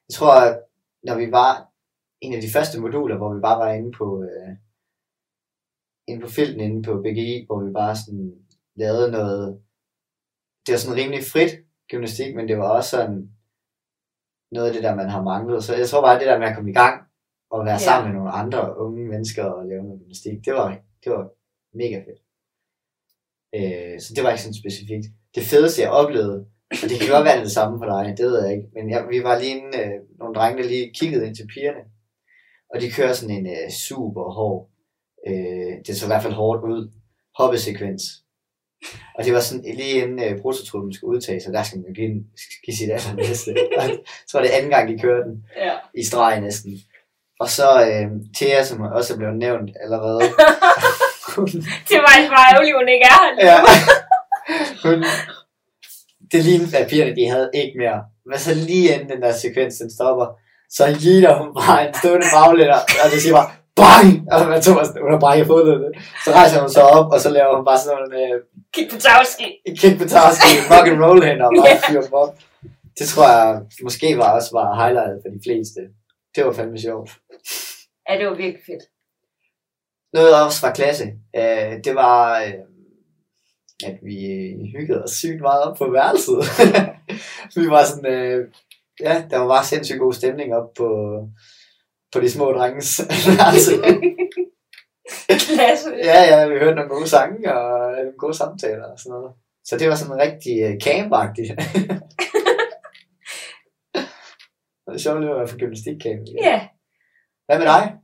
[0.09, 0.62] jeg tror, at
[1.03, 1.73] når vi var
[2.21, 4.53] en af de første moduler, hvor vi bare var inde på, øh,
[6.09, 9.62] inde på felten inde på BGI, hvor vi bare sådan lavede noget,
[10.66, 11.53] det var sådan rimelig frit
[11.90, 13.31] gymnastik, men det var også sådan
[14.53, 15.64] noget af det der, man har manglet.
[15.64, 16.97] Så jeg tror bare, at det der med at komme i gang
[17.51, 17.87] og være Ja.
[17.88, 20.69] sammen med nogle andre unge mennesker og lave noget gymnastik, det var,
[21.05, 21.25] det var
[21.81, 22.21] mega fedt.
[23.57, 25.07] Øh, så det var ikke sådan specifikt.
[25.35, 26.38] Det fedeste, jeg oplevede,
[26.71, 28.69] og det kan godt være det samme for dig, det ved jeg ikke.
[28.75, 31.83] Men jeg, vi var lige inde, øh, nogle drenge, der lige kiggede ind til pigerne.
[32.75, 34.69] Og de kører sådan en øh, super hård,
[35.29, 36.91] øh, det så i hvert fald hårdt ud,
[37.39, 38.03] hoppesekvens.
[39.17, 41.95] Og det var sådan lige inden øh, prototypen skulle udtages, og der skal man jo
[41.95, 42.25] give,
[42.65, 42.91] give sit.
[43.79, 43.99] Og jeg
[44.31, 45.75] tror, det anden gang, de kører den Ja.
[45.95, 46.73] i streg næsten.
[47.41, 50.21] Og så øh, Thea, som også er blevet nævnt allerede.
[51.89, 53.59] Det var faktisk bare ærgerligt, hun ikke er her ja,
[54.85, 54.99] hun,
[56.33, 57.99] det lignede, at pigerne de havde ikke mere.
[58.29, 60.27] Men så lige inden den der sekvens, den stopper,
[60.71, 64.11] så giver hun bare en stående baglænder, og det siger bare, BANG!
[64.33, 65.91] Og man at hun har bare ikke fået det.
[66.25, 68.37] Så rejser hun sig op, og så laver hun bare sådan en øh,
[68.75, 68.89] kick
[70.01, 71.81] på tasken, rock and roll hen, og bare Ja.
[71.89, 72.33] fyrer op.
[72.99, 75.81] Det tror jeg måske var også var highlightet for de fleste.
[76.35, 77.11] Det var fandme sjovt.
[78.09, 78.85] Ja, det var virkelig fedt.
[80.12, 81.05] Noget også fra klasse,
[81.37, 82.53] øh, det var, øh,
[83.85, 84.17] at vi
[84.77, 86.39] hyggede os sygt meget op på værelset.
[87.57, 88.49] vi var sådan, øh,
[89.01, 90.89] ja, der var bare sindssygt god stemning op på,
[92.12, 93.73] på de små drenges værelse.
[95.29, 95.91] Klasse.
[96.11, 99.33] ja, ja, vi hørte nogle gode sange og nogle gode samtaler og sådan noget.
[99.65, 101.53] Så det var sådan rigtig øh, campagtigt.
[104.85, 106.27] det er sjovt, det var for gymnastikcamp.
[106.43, 106.69] Ja.
[107.47, 107.95] Hvad med dig?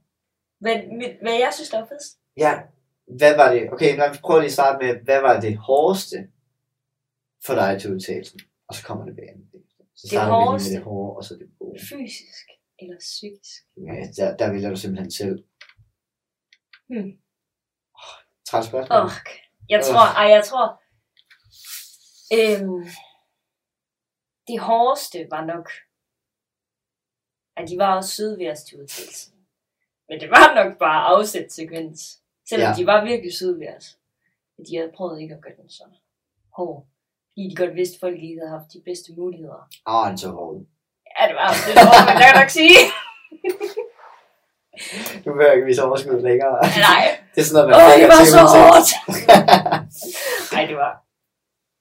[0.60, 2.18] Men mit, hvad jeg synes, der var fedest?
[2.36, 2.52] Ja,
[3.18, 3.72] hvad var det?
[3.72, 6.28] Okay, lad os prøve lige at starte med, hvad var det hårdeste
[7.46, 8.40] for dig til udtalelsen?
[8.68, 9.58] Og så kommer det bagefter.
[9.96, 10.70] Så Det hårdeste?
[10.70, 11.80] med det hårde, og så det gode.
[11.80, 12.46] Fysisk
[12.78, 13.62] eller psykisk?
[13.76, 15.44] Ja, der, der vælger du simpelthen selv.
[16.88, 17.12] Hmm.
[18.48, 18.98] Træt spørgsmål.
[18.98, 19.38] Okay.
[19.68, 20.66] jeg tror, ej, jeg tror,
[22.38, 22.84] øhm,
[24.46, 25.70] det hårdeste var nok,
[27.56, 29.34] at de var også søde ved os til udtalelsen.
[30.08, 32.21] Men det var nok bare afsæt sekvens.
[32.52, 32.76] Selvom Ja.
[32.80, 33.86] de var virkelig søde ved os.
[34.54, 35.84] Men de havde prøvet ikke at gøre den så
[36.56, 36.78] hård.
[37.30, 39.60] Fordi de godt vidste, at folk ikke havde haft de bedste muligheder.
[39.92, 40.54] Åh, den så hård.
[41.16, 42.78] Ja, det var lidt hårdt, men det kan jeg nok sige.
[45.24, 46.56] Nu jeg ikke vise overskud længere.
[46.88, 47.04] Nej.
[47.34, 48.88] Det er sådan noget, man Åh, det var så hårdt.
[50.54, 50.92] Nej, det var...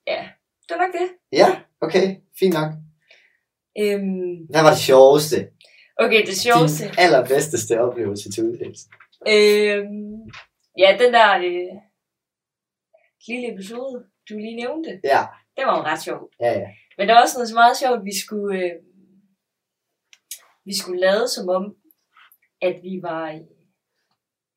[0.08, 0.22] Ja,
[0.68, 1.08] det var nok det.
[1.32, 1.48] Ja,
[1.82, 2.06] okay.
[2.40, 2.72] Fint nok.
[3.82, 5.38] Øhm, Hvad var det sjoveste?
[6.04, 6.84] okay, det sjoveste.
[6.84, 8.92] Din allerbedste oplevelse til udtalelsen?
[9.28, 10.20] Øhm,
[10.78, 11.78] ja, den der øh,
[13.28, 15.26] lille episode, du lige nævnte, Ja,
[15.58, 16.34] det var jo ret sjovt.
[16.40, 16.68] ja, ja.
[16.98, 18.72] Men der var også noget så meget sjovt, vi skulle, øh,
[20.66, 21.76] vi skulle lade som om,
[22.62, 23.28] at vi var,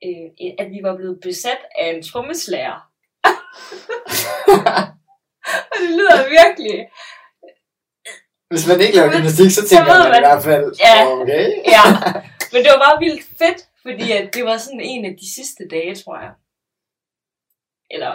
[0.05, 2.91] øh, at vi var blevet besat af en trommeslager.
[5.71, 6.89] og det lyder virkelig,
[8.51, 10.97] Hvis man ikke laver gymnastik, så så tænker ved man i man- hvert fald, Ja.
[11.13, 11.45] okay.
[11.75, 11.85] ja.
[12.53, 15.69] Men det var bare vildt fedt, fordi at det var sådan en af de sidste
[15.69, 16.35] dage, tror jeg.
[17.91, 18.13] Eller,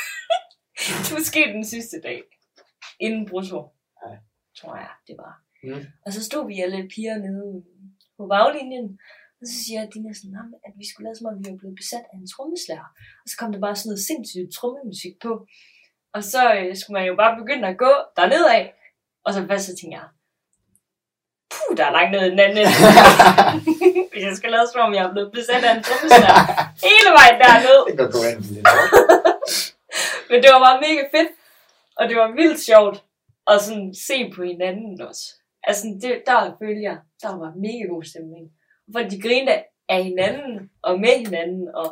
[1.14, 2.22] måske den sidste dag,
[3.00, 3.60] inden brutto,
[4.02, 4.16] Ja.
[4.58, 5.34] tror jeg, det var.
[5.62, 5.84] Mm.
[6.06, 7.64] Og så stod vi alle piger nede
[8.16, 8.86] på baglinjen,
[9.40, 11.56] og så siger Dina sådan, "Nå, men at vi skulle lade som om, vi var
[11.60, 12.88] blevet besat af en trommeslager.
[13.22, 15.32] Og så kom der bare sådan noget sindssygt trommemusik på.
[16.16, 18.64] Og så øh, skulle man jo bare begynde at gå dernede af.
[19.24, 20.08] Og så først så tænkte jeg,
[21.60, 22.74] puh, der er langt ned i den anden ende.
[24.12, 26.42] Hvis jeg skal lade som om, jeg er blevet besat af en trommeslager.
[26.88, 27.78] Hele vejen derned.
[27.88, 28.40] det kan gå ind.
[30.30, 31.30] Men det var bare mega fedt.
[31.98, 32.96] Og det var vildt sjovt
[33.52, 35.24] at sådan se på hinanden også.
[35.68, 38.44] Altså, det, der følte jeg, der var mega god stemning.
[38.92, 41.88] For de grinede af hinanden og med hinanden og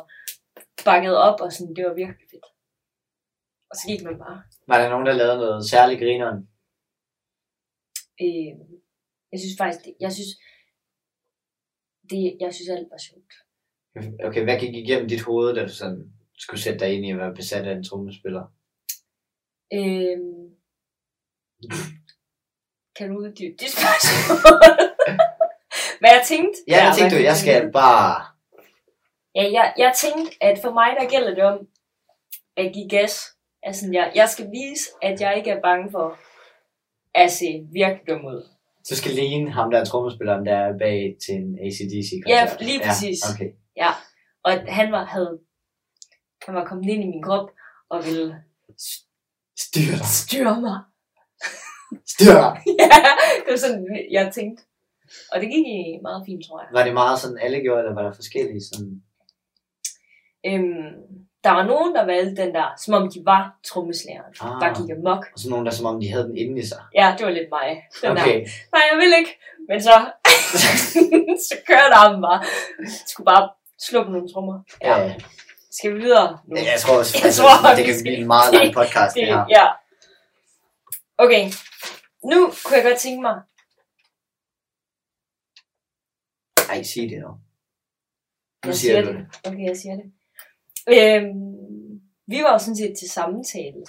[0.85, 2.47] bakkede op og sådan, det var virkelig fedt.
[3.69, 4.41] Og så gik man bare.
[4.67, 6.39] Var der nogen, der lavede noget særligt grineren?
[8.23, 8.53] Øh,
[9.31, 10.31] jeg synes faktisk, det, jeg synes,
[12.09, 13.33] det, jeg synes alt var sjovt.
[14.27, 17.17] Okay, hvad gik igennem dit hoved, da du sådan skulle sætte dig ind i at
[17.17, 18.45] være besat af en trommespiller?
[19.73, 20.17] Øh,
[22.95, 24.37] kan du uddybe dit spørgsmål?
[25.99, 26.59] Hvad jeg tænkte?
[26.67, 28.25] Ja, jeg tænkte jo, jeg skal bare...
[29.35, 31.67] Ja, jeg, jeg tænkte, at for mig, der gælder det om
[32.57, 33.13] at give gas.
[33.63, 36.17] Altså, jeg, jeg skal vise, at jeg ikke er bange for
[37.15, 38.58] at se virkelig dum ud.
[38.89, 42.59] Du skal ligne ham, der er trommespilleren, der er bag til en ACDC-koncert.
[42.61, 43.19] Ja, lige præcis.
[43.25, 43.49] Ja, okay.
[43.75, 43.89] Ja,
[44.43, 45.39] og han var, havde,
[46.45, 47.49] han var kommet ind i min krop
[47.89, 48.43] og ville
[49.59, 50.05] Styr dig.
[50.05, 50.79] styre mig.
[52.13, 52.53] Styr dig.
[52.81, 52.95] ja,
[53.43, 54.63] det var sådan, jeg tænkte.
[55.31, 56.69] Og det gik i meget fint, tror jeg.
[56.73, 59.03] Var det meget sådan, alle gjorde, eller var der forskellige sådan...
[60.45, 64.33] Øhm, der var nogen, der valgte den der, som om de var trommeslageren.
[64.41, 64.59] Ah.
[64.61, 65.25] Bare gik amok.
[65.33, 66.81] Og så nogen, der som om, de havde den inde i sig.
[66.95, 67.67] Ja, det var lidt mig.
[68.01, 68.21] Den der.
[68.23, 68.39] Okay.
[68.73, 69.39] Nej, jeg vil ikke.
[69.69, 70.11] Men så,
[71.49, 72.39] så kørte armen bare.
[72.79, 73.49] Jeg skulle bare
[73.79, 74.61] slå på nogle trommer.
[74.81, 74.97] Ja.
[74.97, 75.15] ja.
[75.71, 76.55] Skal vi videre nu?
[76.55, 79.15] Ja, jeg tror også, Jeg altså, tror, det vi kan blive en meget lang podcast,
[79.15, 79.45] det, det, her.
[79.49, 79.65] ja.
[81.17, 81.43] Okay.
[82.23, 83.35] Nu kunne jeg godt tænke mig,
[86.69, 87.27] Ej, sig det nu.
[87.27, 87.37] Nu
[88.65, 89.15] Jeg siger siger det.
[89.15, 89.47] det.
[89.47, 90.11] Okay, jeg siger det.
[90.87, 93.83] Øhm, vi var jo sådan set til samtale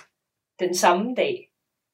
[0.60, 1.46] den samme dag.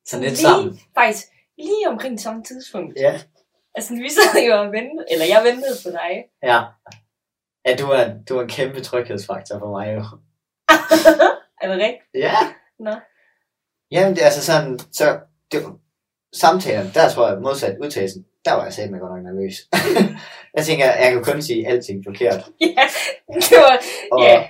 [0.06, 0.78] Så lidt lige, sammen.
[0.98, 1.26] Faktisk
[1.58, 2.94] lige omkring samme tidspunkt.
[3.00, 3.20] Ja.
[3.74, 6.24] Altså, vi sad jo og ventede, eller jeg ventede på dig.
[6.42, 6.62] Ja.
[7.66, 10.00] Ja, du er, du er en kæmpe tryghedsfaktor for mig jo.
[11.62, 12.02] Er det rigtigt?
[12.14, 12.34] Ja.
[12.78, 12.94] Nå.
[13.90, 15.20] Jamen, det er altså sådan, så
[15.52, 15.78] det, var-
[16.34, 19.54] samtalen, der tror jeg modsat udtalelsen, der var jeg selv godt nok nervøs.
[20.56, 22.40] jeg tænker, jeg kan kun sige alting forkert.
[22.60, 22.84] Ja,
[23.34, 23.78] det var,
[24.12, 24.48] Og ja.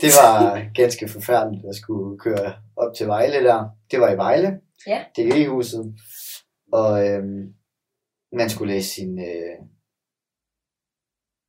[0.00, 3.68] Det var ganske forfærdeligt at skulle køre op til Vejle der.
[3.90, 4.60] Det var i Vejle.
[4.86, 5.04] Ja.
[5.16, 5.94] Det er i huset.
[6.72, 7.54] Og øhm,
[8.32, 9.18] man skulle læse sin...
[9.18, 9.56] Øh,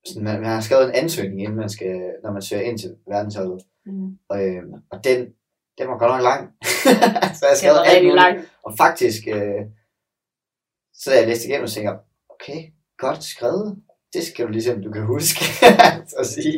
[0.06, 2.98] sådan, man, man har skrevet en ansøgning, inden man skal, når man søger ind til
[3.08, 3.66] verdensholdet.
[3.86, 4.18] Mm.
[4.30, 5.20] Og, øhm, og den,
[5.78, 6.54] den var godt nok lang.
[7.38, 8.52] så jeg skrev rigtig langt.
[8.64, 9.62] Og faktisk, øh,
[10.94, 12.60] så da jeg læste igennem, tænkte jeg, okay,
[12.98, 13.84] godt skrevet.
[14.14, 15.46] Det skal du ligesom, du kan huske
[16.20, 16.58] at sige.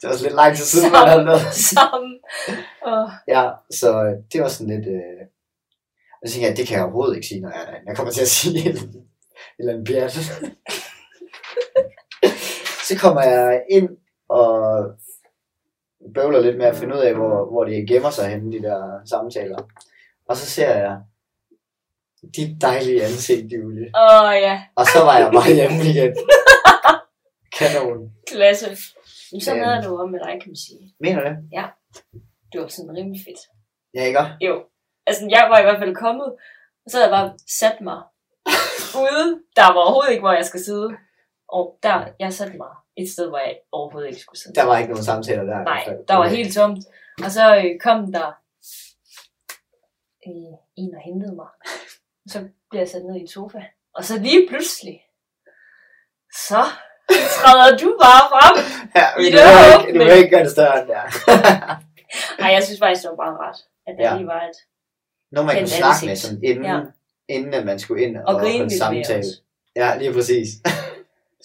[0.00, 1.40] Det var også lidt lang tid siden, man havde noget.
[1.52, 2.18] Sammen.
[2.82, 4.86] Og, Ja, så øh, det var sådan lidt...
[4.88, 5.22] Øh,
[6.22, 7.88] og så tænkte jeg, det kan jeg overhovedet ikke sige, når jeg er derinde.
[7.88, 8.78] Jeg kommer til at sige et,
[9.58, 10.12] eller andet pjat.
[12.88, 13.88] så kommer jeg ind
[14.28, 14.54] og
[16.14, 19.00] bøvler lidt med at finde ud af, hvor, hvor de gemmer sig henne, de der
[19.06, 19.58] samtaler.
[20.28, 20.98] Og så ser jeg
[22.36, 23.86] dit dejlige ansigt, Julie.
[23.86, 26.16] åh ja, Og så var jeg bare hjemme igen.
[27.58, 28.12] Kanon.
[28.28, 28.68] klasse.
[29.32, 29.68] Men sådan Øhm.
[29.68, 30.94] havde jo om med dig, kan man sige.
[31.00, 31.36] Mener du det?
[32.52, 33.40] Det var sådan rimelig fedt.
[33.94, 34.20] Ja, ikke?
[34.40, 34.64] Jo.
[35.06, 36.26] Altså, jeg var i hvert fald kommet,
[36.84, 37.98] og så havde jeg bare sat mig
[39.04, 39.26] ude.
[39.56, 40.88] Der var overhovedet ikke, hvor jeg skal sidde.
[41.48, 44.54] Og der, jeg satte mig et sted, hvor jeg overhovedet ikke skulle sidde.
[44.54, 45.64] Der var ikke nogen samtaler der.
[45.64, 46.78] Nej, der var helt tomt.
[47.24, 48.28] Og så øh, kom der
[50.26, 51.48] øh, en og hentede mig.
[52.32, 52.38] Så
[52.70, 53.62] blev jeg sat ned i en sofa.
[53.94, 55.00] Og så lige pludselig,
[56.48, 56.62] så
[57.36, 58.54] træder du bare frem.
[58.98, 61.08] Ja, men du det vil ikke, du vil ikke gøre det større end det er.
[62.40, 64.16] Nej, jeg synes faktisk, det var bare rart, at der Ja.
[64.16, 64.56] lige var et...
[65.32, 66.18] Nogen man kunne snakke med, ansigt.
[66.20, 66.80] sådan, inden, Ja.
[67.28, 69.24] inden at man skulle ind og, Og holde med samtale.
[69.76, 70.48] Ja, lige præcis.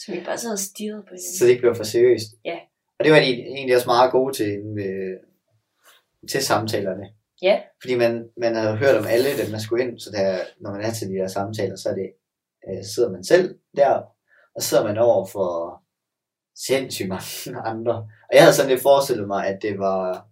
[0.01, 1.37] Som vi bare sad og stirrede på hinanden.
[1.37, 2.29] så det ikke blev for seriøst.
[2.45, 2.57] Ja.
[2.99, 5.17] Og det var de egentlig også meget gode til, ved,
[6.31, 7.05] til samtalerne.
[7.41, 7.59] Ja.
[7.81, 10.81] Fordi man, man havde hørt om alle dem, der skulle ind, så der, når man
[10.81, 12.09] er til de der samtaler, så er det,
[12.69, 14.01] øh, så sidder man selv der,
[14.55, 15.81] og så sidder man over for
[16.67, 17.93] sindssygt mange andre.
[17.95, 20.25] Og jeg havde sådan lidt forestillet mig, at det var,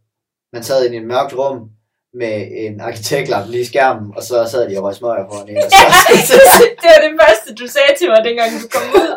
[0.53, 1.71] man sad inde i et mørkt rum,
[2.13, 5.57] med en arkitektlamp lige i skærmen, og så sad de og røg smøger foran en.
[5.57, 6.33] Og så,
[6.81, 9.09] det var det første, du sagde til mig, dengang du kom ud.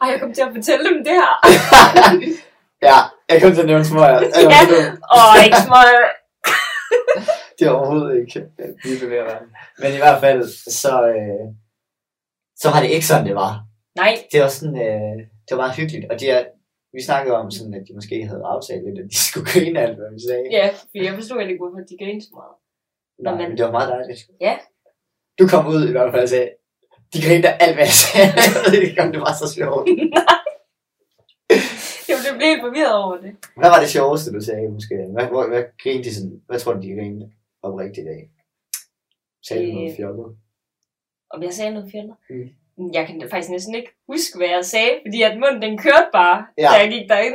[0.00, 1.32] Og jeg kom til at fortælle dem det her.
[2.88, 2.96] ja,
[3.28, 4.20] jeg kom til at nævne smøger.
[4.44, 4.60] Ja.
[5.16, 5.92] Åh, ikke smøg.
[7.58, 8.48] det er overhovedet ikke
[8.84, 9.38] lige bevæger.
[9.78, 10.40] Men i hvert fald,
[10.82, 11.44] så, øh,
[12.60, 13.52] så var det ikke sådan, det var.
[14.02, 16.04] Nej, Det var sådan, øh, det var meget hyggeligt.
[16.10, 16.42] Og de er,
[16.96, 19.96] vi snakkede om sådan, at de måske havde aftalt lidt, at de skulle grine alt,
[19.98, 20.44] hvad vi sagde.
[20.58, 22.54] ja, for jeg forstod ikke, hvorfor de grinede så meget.
[23.24, 24.20] Nå, men- men det var meget dejligt.
[24.40, 24.54] Ja.
[25.38, 26.50] Du kom ud i hvert fald og sagde,
[27.12, 28.28] de grinte alt, hvad jeg sagde.
[28.44, 29.84] Jeg ved ikke, om det var så sjovt.
[32.10, 33.32] Jeg blev helt forvirret over det.
[33.60, 34.94] Hvad var det sjoveste, du sagde måske?
[35.14, 36.42] Hvad, hvad, hvad grinte de sådan?
[36.48, 37.26] Hvad tror du, de grinte
[37.62, 38.22] oprigtigt af?
[39.48, 40.36] Sagde du noget Øh, fjollet?
[41.30, 42.14] Om jeg sagde noget fjender?
[42.30, 42.48] Mm.
[42.92, 46.46] Jeg kan faktisk næsten ikke huske, hvad jeg sagde, fordi at munden den kørte bare,
[46.58, 46.62] Ja.
[46.62, 47.34] da jeg gik derind.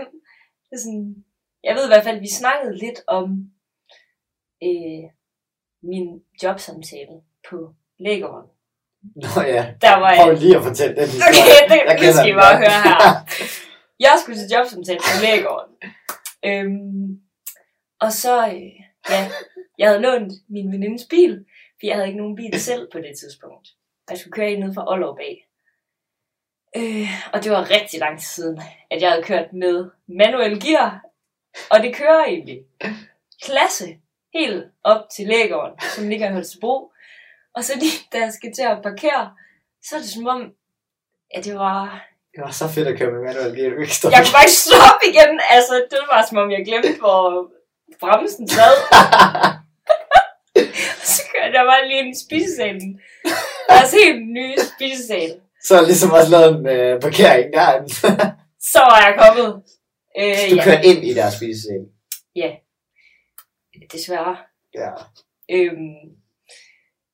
[0.69, 1.15] Det er sådan,
[1.63, 3.25] jeg ved i hvert fald, vi snakkede lidt om
[4.63, 5.03] øh,
[5.83, 6.05] min
[6.43, 7.15] jobsamtale
[7.49, 8.47] på lægeren.
[9.15, 11.41] Nå ja, Der var prøv lige at fortælle den historie.
[11.43, 12.97] Okay, det, Jeg det skal I bare høre her.
[14.05, 15.73] Jeg skulle til jobsamtale på lægegården.
[16.45, 17.21] Øhm,
[17.99, 18.71] og så, øh,
[19.09, 19.21] ja,
[19.77, 21.45] jeg havde lånt min venindes bil,
[21.79, 23.67] for jeg havde ikke nogen bil selv på det tidspunkt.
[24.11, 25.47] Jeg skulle køre ned fra Aalborg bag.
[26.77, 31.01] Øh, og det var rigtig lang tid siden, at jeg havde kørt med manuel gear.
[31.69, 32.59] Og det kører egentlig
[33.45, 33.87] klasse
[34.33, 36.91] helt op til lægegården, som ligger i Holstebro.
[37.55, 39.31] Og så lige da jeg skal til at parkere,
[39.83, 40.41] så er det som om,
[41.35, 43.69] at det var Det var så fedt at køre med manuel gear.
[43.69, 45.31] Du ikke jeg kunne bare ikke stoppe igen.
[45.55, 47.51] Altså, det var som om, jeg glemte, hvor
[47.99, 48.75] bremsen sad.
[51.41, 52.99] så kørte jeg bare lige ind i spisesalen.
[53.69, 55.41] Deres helt nye spisesal.
[55.65, 57.87] Så har ligesom også lavet en øh, parkering der.
[58.71, 59.49] Så var jeg kommet.
[60.19, 60.63] Øh, Du ja.
[60.63, 61.83] kørte ind i deres spisesal.
[62.35, 62.51] ja.
[63.91, 64.37] Desværre.
[64.75, 64.89] Ja.
[65.51, 65.95] Øhm,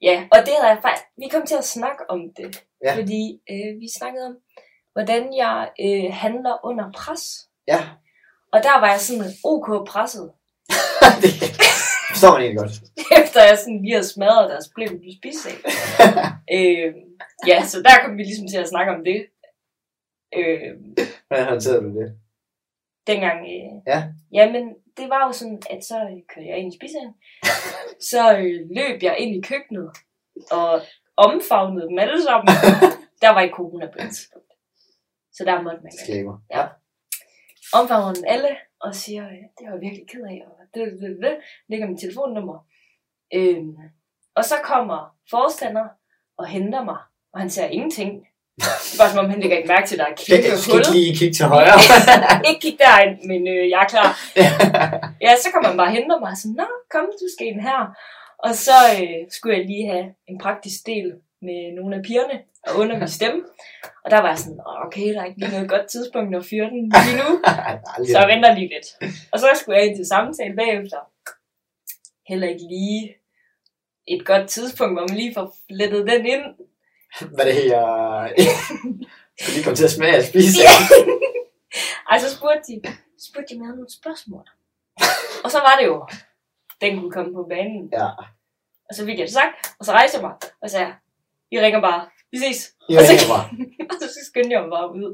[0.01, 1.05] ja, og det havde jeg faktisk...
[1.17, 2.63] Vi kom til at snakke om det.
[2.85, 2.95] Ja.
[2.95, 4.35] Fordi øh, vi snakkede om,
[4.93, 7.23] hvordan jeg øh, handler under pres.
[7.67, 7.79] Ja.
[8.53, 10.31] Og der var jeg sådan ok presset.
[11.21, 11.56] det
[12.17, 12.75] forstår man egentlig godt.
[13.21, 15.57] efter jeg sådan lige havde smadret deres blim på spisesal.
[16.57, 16.89] øh,
[17.49, 19.19] ja, så der kom vi ligesom til at snakke om det.
[20.37, 20.71] Øh,
[21.27, 22.09] Hvordan håndterede du det?
[23.07, 23.99] dengang, øh, Ja.
[24.33, 24.63] Jamen,
[24.97, 27.13] det var jo sådan, at så øh, kørte jeg ind i spisesalen.
[28.11, 29.89] så øh, løb jeg ind i køkkenet
[30.51, 30.81] og
[31.17, 32.47] omfavnede dem alle sammen.
[33.23, 34.51] der var ikke corona på tidspunkt.
[35.31, 36.01] Så der måtte man ikke.
[36.01, 36.37] Disclaimer.
[36.55, 36.63] Ja.
[37.79, 41.01] omfavner dem alle, og siger, øh, det var jeg virkelig ked af, og det, det,
[41.01, 41.37] det, det,
[41.69, 42.57] lægger mit telefonnummer.
[43.33, 43.75] Øhm,
[44.35, 45.87] og så kommer forstander
[46.37, 46.97] og henter mig,
[47.33, 48.11] og han ser ingenting.
[48.57, 50.59] Det er bare som om, han lægger ikke mærke til, at der er kæmpe Jeg
[50.59, 51.77] skal lige kigge til højre.
[52.49, 54.09] ikke kigge derind, men øh, jeg er klar.
[55.25, 57.61] Ja, så kommer han bare og henter mig, og så, nå, kom, du skal ind
[57.69, 57.81] her.
[58.45, 61.07] Og så øh, skulle jeg lige have en praktisk del
[61.47, 62.37] med nogle af pigerne
[62.69, 63.45] og undervise dem.
[64.03, 66.45] Og der var jeg sådan, "Åh, okay, der er ikke lige noget godt tidspunkt at
[66.45, 67.29] fyre den lige nu.
[68.11, 68.87] Så jeg venter lige lidt.
[69.31, 70.99] Og så skulle jeg ind til samtale bagefter.
[72.27, 73.15] Heller ikke lige
[74.07, 76.45] et godt tidspunkt, hvor man lige får flettet den ind.
[77.35, 77.81] Hvad det her...
[79.39, 80.57] Skal lige komme til at smage af spise?
[80.61, 80.73] Ja.
[82.11, 82.81] Ej, så spurgte de,
[83.19, 84.45] så spurgte de, havde nogle spørgsmål.
[85.43, 86.07] Og så var det jo,
[86.81, 87.89] den kunne komme på banen.
[87.93, 88.07] Ja.
[88.89, 90.93] Og så fik jeg det sagt, og så rejste jeg mig, og sagde,
[91.51, 92.59] I ringer bare, vi ses.
[92.99, 93.13] Og så,
[93.89, 95.11] og så skyndte jeg mig bare ud.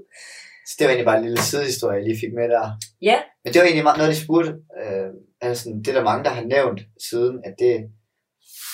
[0.68, 2.66] Så det var egentlig bare en lille sidehistorie, jeg lige fik med der.
[3.02, 4.52] Ja, Men det var egentlig meget noget, de spurgte.
[4.82, 5.10] Øh,
[5.42, 7.74] altså, det er der mange, der har nævnt siden, at det,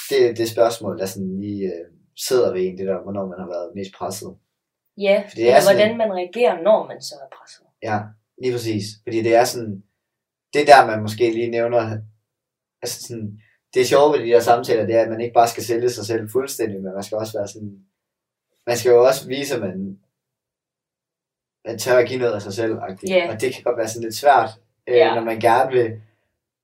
[0.10, 1.86] det, det spørgsmål, der sådan lige øh,
[2.28, 4.32] sidder ved en, det der, hvornår man har været mest presset.
[4.98, 7.66] ja, Fordi det er sådan hvordan man reagerer, når man så er presset.
[7.84, 7.98] Ja,
[8.42, 8.86] lige præcis.
[9.06, 9.84] Fordi det er sådan,
[10.54, 11.82] det er der, man måske lige nævner,
[12.82, 13.40] altså sådan,
[13.74, 15.90] det er sjovt ved de der samtaler, det er, at man ikke bare skal sælge
[15.90, 17.74] sig selv fuldstændig, men man skal også være sådan,
[18.70, 20.00] man skal jo også vise, at man,
[21.66, 22.74] man tør at give noget af sig selv.
[23.08, 23.24] Ja.
[23.34, 24.50] og det kan godt være sådan lidt svært,
[24.88, 25.16] øh, Ja.
[25.16, 26.02] når man gerne vil,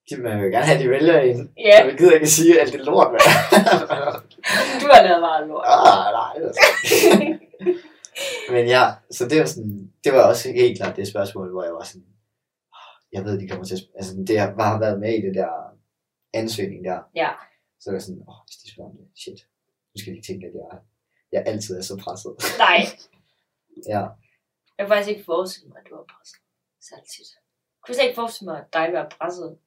[0.09, 2.59] de- man vil gerne have, at de vælger en, Ja, og vi gider ikke sige
[2.61, 3.19] alt det lort, man.
[4.81, 5.65] du har lavet meget lort.
[5.67, 7.39] ah, nej, sådan.
[8.53, 11.73] Men ja, så det var sådan, det var også helt klart det spørgsmål, hvor jeg
[11.73, 12.05] var sådan,
[12.73, 15.35] "Ah, jeg ved, de kommer til at, altså det har bare været med i det
[15.35, 15.49] der
[16.33, 16.99] ansøgning der.
[17.15, 17.29] Ja.
[17.79, 19.39] Så var jeg sådan, åh, hvis de spørger om det, shit,
[19.91, 20.79] nu skal de tænke, at jeg,
[21.31, 22.35] jeg altid er så presset.
[22.57, 22.79] Nej,
[23.93, 23.99] Ja.
[24.77, 26.39] Jeg kan faktisk ikke forestille mig, at du var presset
[26.89, 27.29] særligt tit.
[27.35, 29.57] Jeg kunne slet ikke forestille mig, at dig var presset.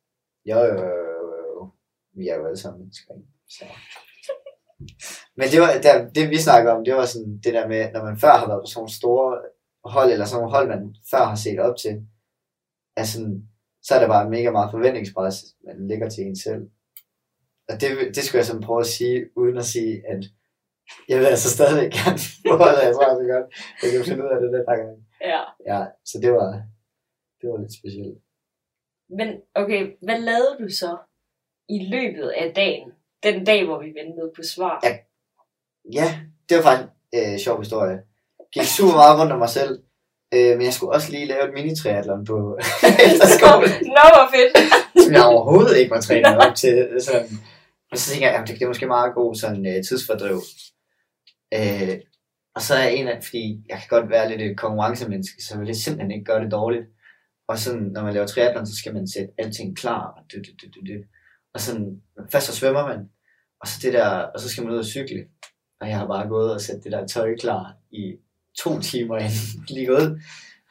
[0.51, 1.71] Jo, jo, jo, jo, jo.
[2.17, 3.15] Vi er jo alle sammen mennesker?
[3.49, 3.65] Så.
[5.39, 8.05] Men det, var, der, det vi snakker om, det var sådan det der med, når
[8.05, 9.43] man før har været på sådan nogle store
[9.85, 11.95] hold, eller sådan nogle hold, man før har set op til,
[12.97, 13.49] er sådan,
[13.83, 16.71] så er der bare mega meget forventningspres, man lægger til en selv.
[17.69, 20.25] Og det, det skulle jeg sådan prøve at sige, uden at sige, at
[21.09, 22.19] jeg vil altså stadig gerne
[22.61, 23.47] holdet, jeg tror altså godt,
[23.83, 24.91] jeg kan finde ud af det den her gang.
[25.33, 25.41] Ja.
[25.71, 25.81] Ja,
[26.11, 26.49] så det var,
[27.41, 28.19] det var lidt specielt.
[29.19, 30.91] Men okay, hvad lavede du så
[31.69, 32.89] i løbet af dagen?
[33.23, 34.81] Den dag, hvor vi ventede på svar.
[34.87, 34.93] Ja.
[35.93, 36.09] Ja,
[36.49, 37.99] det var faktisk en øh, sjov historie.
[38.53, 39.73] Gik super meget rundt om mig selv,
[40.35, 42.37] øh, men jeg skulle også lige lave et mini-triathlon på
[43.09, 44.53] efterskolen, Nå, hvor fedt.
[45.05, 46.77] som jeg overhovedet ikke var trænet op til.
[47.01, 47.29] Sådan.
[47.93, 50.39] Og så tænker jeg, at det er måske meget god sådan, øh, tidsfordriv.
[51.55, 52.01] Øh,
[52.55, 55.63] og så er jeg en af, fordi jeg kan godt være lidt et konkurrencemenneske, så
[55.67, 56.87] jeg simpelthen ikke gøre det dårligt.
[57.49, 60.07] Og sådan, når man laver triathlon, så skal man sætte alting klar.
[60.17, 61.05] Og, dy, dy, dy, dy, dy.
[61.55, 63.09] og sådan, først så svømmer man,
[63.61, 65.27] og så, det der, og så skal man ud og cykle.
[65.81, 68.17] Og jeg har bare gået og sat det der tøj klar i
[68.59, 70.23] to timer inden lige gået.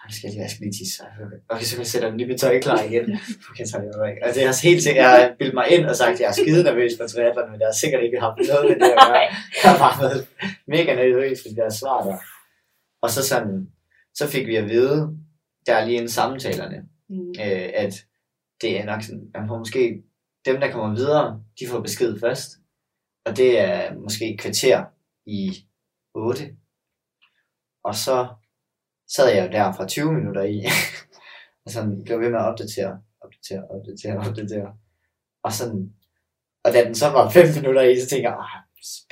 [0.07, 1.03] Og skal jeg lige, jeg skal lige tisse.
[1.49, 3.05] Okay, så jeg sætter lige mit tøj klar igen.
[3.51, 4.21] Okay, så er det ikke.
[4.25, 6.37] Og det har helt sikkert, jeg har bildet mig ind og sagt, at jeg er
[6.41, 9.27] skide nervøs for triathlon, men jeg har sikkert ikke haft noget med det at gøre.
[9.63, 10.27] Jeg har bare været
[10.67, 12.17] mega nervøs for de der svar der.
[13.01, 13.67] Og så sådan,
[14.19, 15.17] så fik vi at vide,
[15.65, 16.79] der er lige en samtalerne,
[17.09, 17.29] Mm.
[17.29, 17.93] øh, at
[18.61, 20.03] det er nok sådan, man får måske,
[20.45, 22.49] dem der kommer videre, de får besked først.
[23.25, 24.83] Og det er måske et kvarter
[25.25, 25.65] i
[26.15, 26.55] 8.
[27.83, 28.27] Og så
[29.15, 30.65] sad jeg jo der fra 20 minutter i,
[31.65, 32.93] og sådan blev ved med at opdatere,
[33.23, 34.69] opdatere, opdatere, opdatere.
[35.43, 35.93] Og sådan,
[36.63, 38.61] og da den så var 5 minutter i, så tænkte jeg, ah,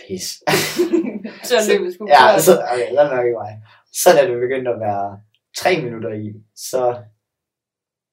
[0.01, 0.27] pis.
[1.49, 3.53] Så løbet skulle Ja, så, okay, lad nok ikke mig.
[4.01, 5.19] Så da det begyndte at være
[5.57, 6.81] 3 minutter i, så,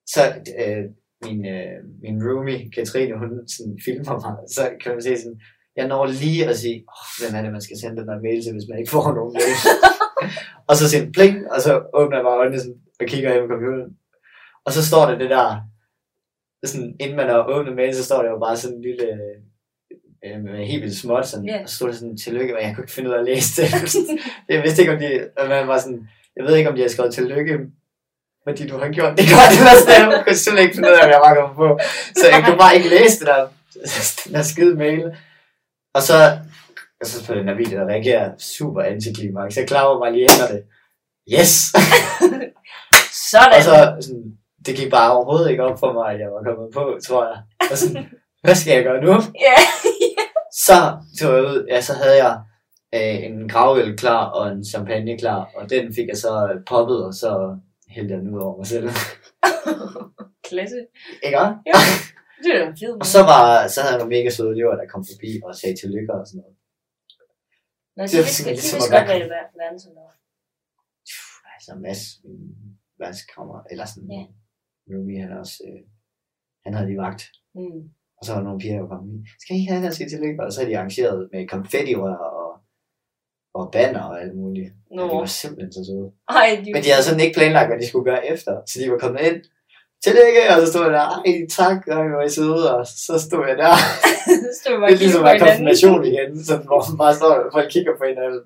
[0.07, 0.23] så
[0.63, 0.85] øh,
[1.25, 5.41] min, øh, min roomie, Katrine, hun sådan filmer mig, så kan man se sådan,
[5.77, 8.43] jeg når lige at sige, oh, hvem er det, man skal sende den der mail
[8.43, 9.57] til, hvis man ikke får nogen mail.
[10.69, 13.43] og så siger den pling, og så åbner jeg bare øjnene sådan, og kigger ind
[13.43, 13.97] på computeren.
[14.65, 15.61] Og så står der det der,
[16.65, 19.07] sådan, inden man har åbnet mail, så står der jo bare sådan en lille,
[20.25, 21.63] øh, med helt vildt småt, sådan, Ja.
[21.63, 23.63] og så stod der sådan, tillykke, men jeg kunne ikke finde ud af at læse
[23.63, 23.69] det.
[24.49, 26.89] jeg vidste ikke, om de, og man var sådan, jeg ved ikke, om de har
[26.89, 27.59] skrevet tillykke,
[28.49, 31.01] fordi du har gjort det godt, eller sådan, jeg kunne simpelthen ikke finde ud af,
[31.07, 31.69] hvad jeg var kommet på.
[32.21, 33.49] Så jeg kunne bare ikke læse det der,
[34.25, 35.17] den der skide mail.
[35.95, 36.15] Og så,
[37.03, 39.57] og så på den her video, der reagerer super antiklimaks.
[39.57, 40.63] Jeg klarer mig lige det.
[41.35, 41.53] Yes!
[43.31, 43.53] Sådan.
[43.57, 44.25] og så sådan,
[44.67, 47.39] det gik bare overhovedet ikke op for mig, at jeg var kommet på, tror jeg.
[47.71, 48.05] Og sådan,
[48.45, 49.13] hvad skal jeg gøre nu?
[49.47, 49.59] Ja.
[50.67, 50.79] Så
[51.19, 52.35] tog jeg ud, ja, så havde jeg
[52.95, 57.05] øh, en gravøl klar og en champagne klar, og den fik jeg så øh, poppet,
[57.05, 57.57] og så
[57.89, 58.89] hældte jeg den ud over mig selv.
[60.49, 60.81] Klasse.
[61.25, 61.55] Ikke også?
[62.43, 64.75] Det er da en fed Og så, var, så havde jeg nogle mega søde elever,
[64.81, 66.57] der kom forbi og sagde tillykke og sådan noget.
[67.97, 70.15] Nå, det så er vi skal hvad det var verden sådan noget.
[71.55, 72.41] Altså Mads, min
[72.99, 74.21] værtskammer, eller sådan, Ja.
[74.89, 74.95] ja.
[74.97, 75.81] Ruby, han også, øh,
[76.65, 77.23] han havde lige vagt.
[77.55, 77.81] Mm.
[78.17, 79.27] Og så var der nogle piger, der kom i.
[79.41, 80.43] Skal I ikke have den sige tillykke?
[80.43, 82.61] Og så havde de arrangeret med konfettirør og,
[83.55, 84.73] og banner og alt muligt.
[84.91, 85.03] Nå.
[85.03, 86.13] Og de var simpelthen så søde.
[86.29, 88.53] Ej, de Men de havde sådan ikke planlagt, hvad de skulle gøre efter.
[88.67, 89.39] Så de var kommet ind.
[90.05, 90.43] Tillykke!
[90.53, 92.65] Og så stod jeg der, ej tak, og jeg var I søde.
[92.77, 93.75] Og så stod jeg der.
[94.61, 97.69] stod bare Det er ligesom at konfirmation igen, sådan, hvor man bare står og folk
[97.75, 98.41] kigger på hinanden.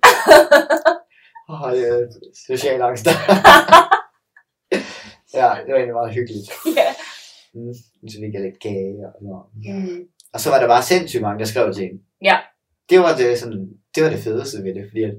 [1.51, 1.99] Åh, oh, det er
[2.47, 3.07] social angst.
[5.39, 6.47] ja, det var egentlig meget hyggeligt.
[6.81, 6.89] ja.
[7.55, 7.75] Mm.
[8.11, 9.47] Så fik jeg lidt kage og sådan noget.
[9.67, 10.01] Mm.
[10.35, 11.99] Og så var der bare sindssygt mange, der skrev til en.
[12.23, 12.37] Ja.
[12.91, 15.15] Det var det, sådan, det var det fedeste ved det, fordi at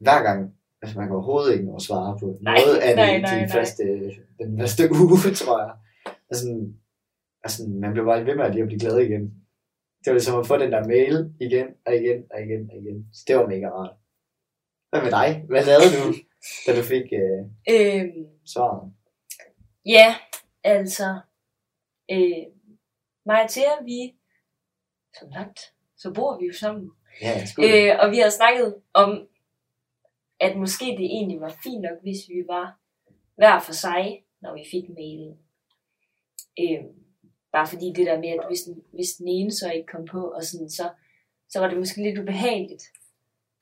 [0.00, 0.50] hver gang,
[0.82, 3.34] altså man kan overhovedet ikke nå at svare på Nej, noget af nej, i nej,
[3.34, 3.50] de nej.
[3.52, 3.82] første,
[4.38, 5.72] den første uge, tror jeg.
[6.30, 6.46] Altså,
[7.44, 9.22] altså, man blev bare ved med at lige at blive glad igen.
[10.00, 13.06] Det var ligesom at få den der mail igen og igen og igen og igen.
[13.12, 13.94] Så det var mega rart.
[14.90, 15.44] Hvad med dig?
[15.48, 16.14] Hvad lavede du,
[16.66, 17.40] da du fik øh,
[17.74, 18.92] Øhm, svaret?
[19.86, 20.14] ja,
[20.64, 21.20] altså,
[22.10, 22.44] øh,
[23.26, 24.14] mig og Thea, vi,
[25.18, 25.58] som sagt,
[25.96, 26.90] så bor vi jo sammen.
[27.22, 27.34] Ja.
[27.58, 29.26] Øh, og vi har snakket om,
[30.40, 32.80] at måske det egentlig var fint nok, hvis vi var
[33.36, 35.38] hver for sig, når vi fik mailen.
[36.60, 36.84] Øh,
[37.52, 40.22] bare fordi det der med, at hvis den, hvis den ene så ikke kom på,
[40.30, 40.90] og sådan, så,
[41.48, 42.84] så var det måske lidt ubehageligt.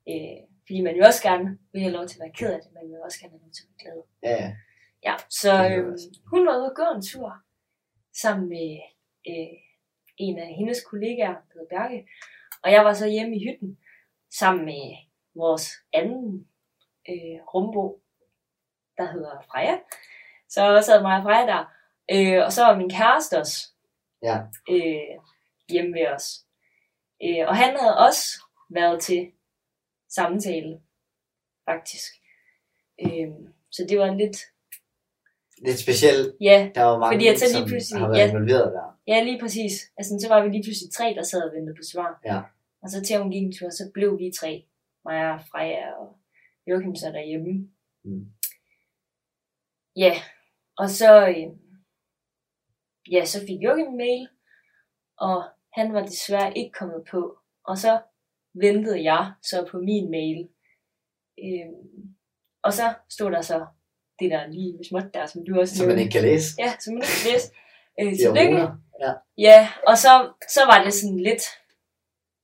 [0.09, 2.73] Øh, fordi man jo også gerne vil have lov til at være ked af det,
[2.73, 3.99] man vil også gerne have lov til at være glad.
[4.23, 4.57] Ja,
[5.07, 5.15] ja.
[5.41, 5.99] Så øh,
[6.31, 7.33] hun var ude og gå en tur
[8.23, 8.71] sammen med
[9.31, 9.57] øh,
[10.17, 12.09] en af hendes kollegaer, der hedder Bjarke.
[12.63, 13.79] Og jeg var så hjemme i hytten
[14.39, 14.85] sammen med
[15.35, 16.49] vores anden
[17.09, 18.03] øh, rumbo.
[18.99, 19.77] der hedder Freja.
[20.49, 21.65] Så sad mig og Freja der.
[22.15, 23.69] Øh, og så var min kæreste også
[24.23, 24.37] Ja.
[24.71, 25.19] øh,
[25.71, 26.45] hjemme ved os.
[27.25, 29.33] Øh, og han havde også været til
[30.09, 30.81] samtale,
[31.71, 32.13] faktisk.
[33.03, 33.29] Øh,
[33.71, 34.37] så det var lidt,
[35.67, 36.37] Lidt specielt.
[36.41, 38.29] ja, Der var mange, Fordi så lige pludselig- har været ja.
[38.29, 38.99] involveret der.
[39.07, 39.73] ja lige præcis.
[39.97, 42.21] Altså, så var vi lige pludselig tre, der sad og ventede på svar.
[42.25, 42.41] Ja.
[42.83, 44.67] Og så til hun gik en tur, så blev vi tre.
[45.05, 46.16] Mig og Freja og
[46.67, 47.71] Joachim så derhjemme.
[48.05, 48.27] Mm.
[49.97, 50.13] Ja,
[50.79, 51.47] og så, øh,
[53.13, 54.29] ja, så fik Joachim en mail,
[55.19, 57.39] og han var desværre ikke kommet på.
[57.65, 58.03] Og så
[58.55, 60.49] ventede jeg så på min mail.
[61.45, 61.73] Øh,
[62.63, 63.67] og så stod der så
[64.19, 66.49] det der lige småt der, som du også Som man ikke kan læse.
[66.59, 67.49] Ja, som man ikke kan læse.
[68.01, 68.63] Øh, tillykke.
[69.01, 69.13] Ja.
[69.39, 71.43] Ja, og så, så var det sådan lidt,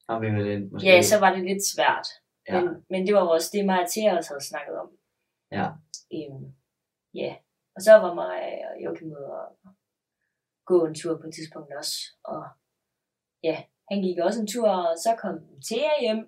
[0.09, 0.87] Ambivalent, måske.
[0.89, 2.07] ja, så var det lidt svært.
[2.49, 2.61] Ja.
[2.61, 4.89] Men, men det var også det, mig og Thea også havde snakket om.
[5.53, 5.67] Ja.
[6.15, 6.55] Øhm,
[7.15, 7.37] ja,
[7.77, 8.39] og så var mig
[8.71, 9.47] og Joachim ude og
[10.67, 11.97] gå en tur på et tidspunkt også.
[12.25, 12.43] Og
[13.43, 15.35] ja, han gik også en tur, og så kom
[15.69, 16.21] Thea hjem.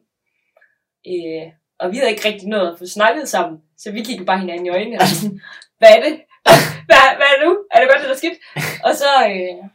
[1.13, 4.39] Øh, og vi havde ikke rigtig noget at få snakket sammen, så vi kiggede bare
[4.39, 5.41] hinanden i øjnene og sådan,
[5.79, 6.15] hvad er det?
[6.89, 7.55] Hvad, hvad er det nu?
[7.73, 8.39] Er det godt eller skidt?
[8.87, 9.71] Og så, øh,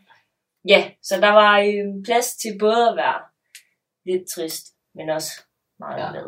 [0.68, 3.22] ja, så der var øh, plads til både at være
[4.06, 4.66] lidt trist,
[4.96, 5.32] men også
[5.80, 6.10] meget Ja.
[6.12, 6.28] glad.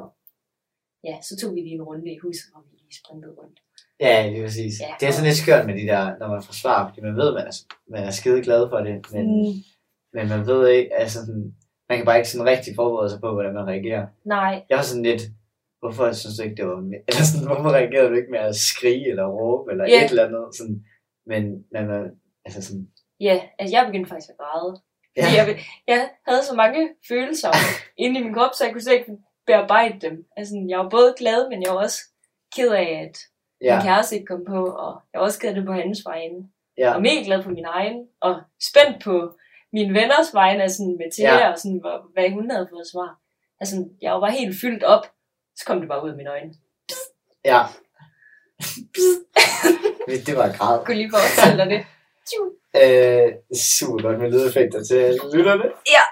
[1.04, 3.60] Ja, så tog vi lige en runde i huset, hvor vi lige sprintede rundt.
[3.99, 4.74] Ja, det er præcis.
[4.82, 4.93] Ja.
[4.99, 7.30] Det er sådan lidt skørt med de der, når man får svar, fordi man ved,
[7.34, 7.56] man er,
[7.93, 9.54] man er skide glad for det, men, Mm,
[10.16, 11.56] men man ved ikke, altså sådan,
[11.89, 14.06] man kan bare ikke sådan rigtig forberede sig på, hvordan man reagerer.
[14.26, 15.22] nej, Jeg var sådan lidt,
[15.80, 18.56] hvorfor synes du ikke, det var mere, eller sådan, hvorfor reagerede du ikke med at
[18.56, 20.06] skrige eller råbe, eller Ja.
[20.06, 20.78] et eller andet, sådan,
[21.32, 21.41] men,
[21.74, 22.02] men man,
[22.45, 22.86] altså sådan,
[23.20, 24.72] ja, altså jeg begyndte faktisk at græde.
[25.18, 25.45] ja, jeg,
[25.88, 27.52] jeg havde så mange følelser
[28.04, 29.12] inde i min krop, så jeg kunne slet ikke
[29.48, 30.26] bearbejde dem.
[30.38, 32.00] Altså, jeg var både glad, men jeg var også
[32.56, 33.18] ked af, at
[33.62, 36.00] ja, min kæreste ikke kom på, og jeg var også ked af det på hans
[36.06, 36.50] vegne.
[36.78, 39.38] ja, Og mega glad på min egen, og spændt på
[39.74, 41.52] mine venners vegne, altså med Thea, Ja.
[41.52, 43.18] og sådan, hvad, hvad hun havde fået svar.
[43.60, 45.06] Altså, jeg var bare helt fyldt op,
[45.56, 46.54] så kom det bare ud af mine øjne.
[47.46, 47.62] ja.
[50.08, 50.76] Det- det var græd.
[50.78, 51.82] Jeg kunne lige forestille dig det.
[52.82, 53.28] Øh,
[53.76, 55.64] super godt med lydeffekter til lytterne.
[55.96, 56.04] Ja.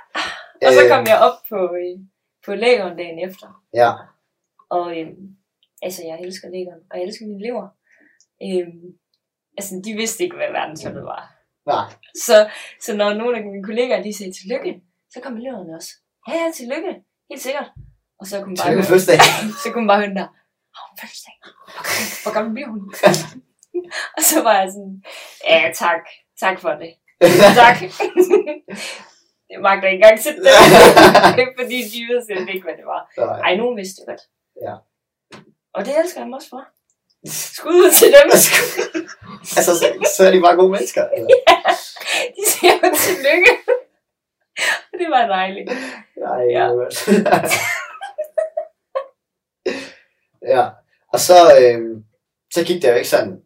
[0.68, 1.96] Og så Øh, kom jeg op på, øh,
[2.50, 3.47] på lægeren dagen efter.
[3.82, 3.91] Ja,
[4.78, 5.18] Og øhm,
[5.82, 7.66] altså, jeg elsker lægeren, og jeg elsker mine elever.
[8.45, 8.82] Øhm,
[9.58, 11.24] altså, de vidste ikke, hvad verdensholdet var.
[11.66, 11.86] nej.
[12.26, 12.50] Så,
[12.86, 14.82] så når nogle af mine kollegaer, de sagde tillykke,
[15.14, 15.91] så kom eleverne også.
[16.28, 16.91] Ja, ja, tillykke.
[17.30, 17.70] Helt sikkert.
[18.20, 20.28] Og så kunne man bare, Tillykke høre, så kunne man bare høre den der,
[20.76, 21.36] har hun fødselsdag?
[21.43, 22.82] Hvor- Hvor gammel bliver hun?
[24.18, 25.04] og så var jeg sådan,
[25.50, 26.04] ja, tak.
[26.43, 26.91] Tak for det.
[27.64, 27.78] Tak.
[29.50, 30.50] Jeg magter ikke engang sætte det.
[31.60, 33.02] Fordi de ved slet ikke, hvad det var.
[33.18, 33.39] Nej.
[33.39, 34.22] Ej, nogen vidste det godt.
[34.66, 34.76] Ja.
[35.74, 36.64] Og det elsker jeg dem også for.
[37.28, 38.28] Skud ud til dem.
[39.58, 39.86] altså, så,
[40.18, 41.04] så er de bare gode mennesker.
[41.18, 41.28] Eller?
[42.36, 43.52] De siger jo tillykke.
[44.93, 45.70] Og det var dejligt.
[46.18, 46.66] Nej, Ja.
[46.66, 47.39] ja.
[50.56, 50.70] ja,
[51.14, 52.04] og så, øh,
[52.54, 53.41] så gik det jo ikke sådan,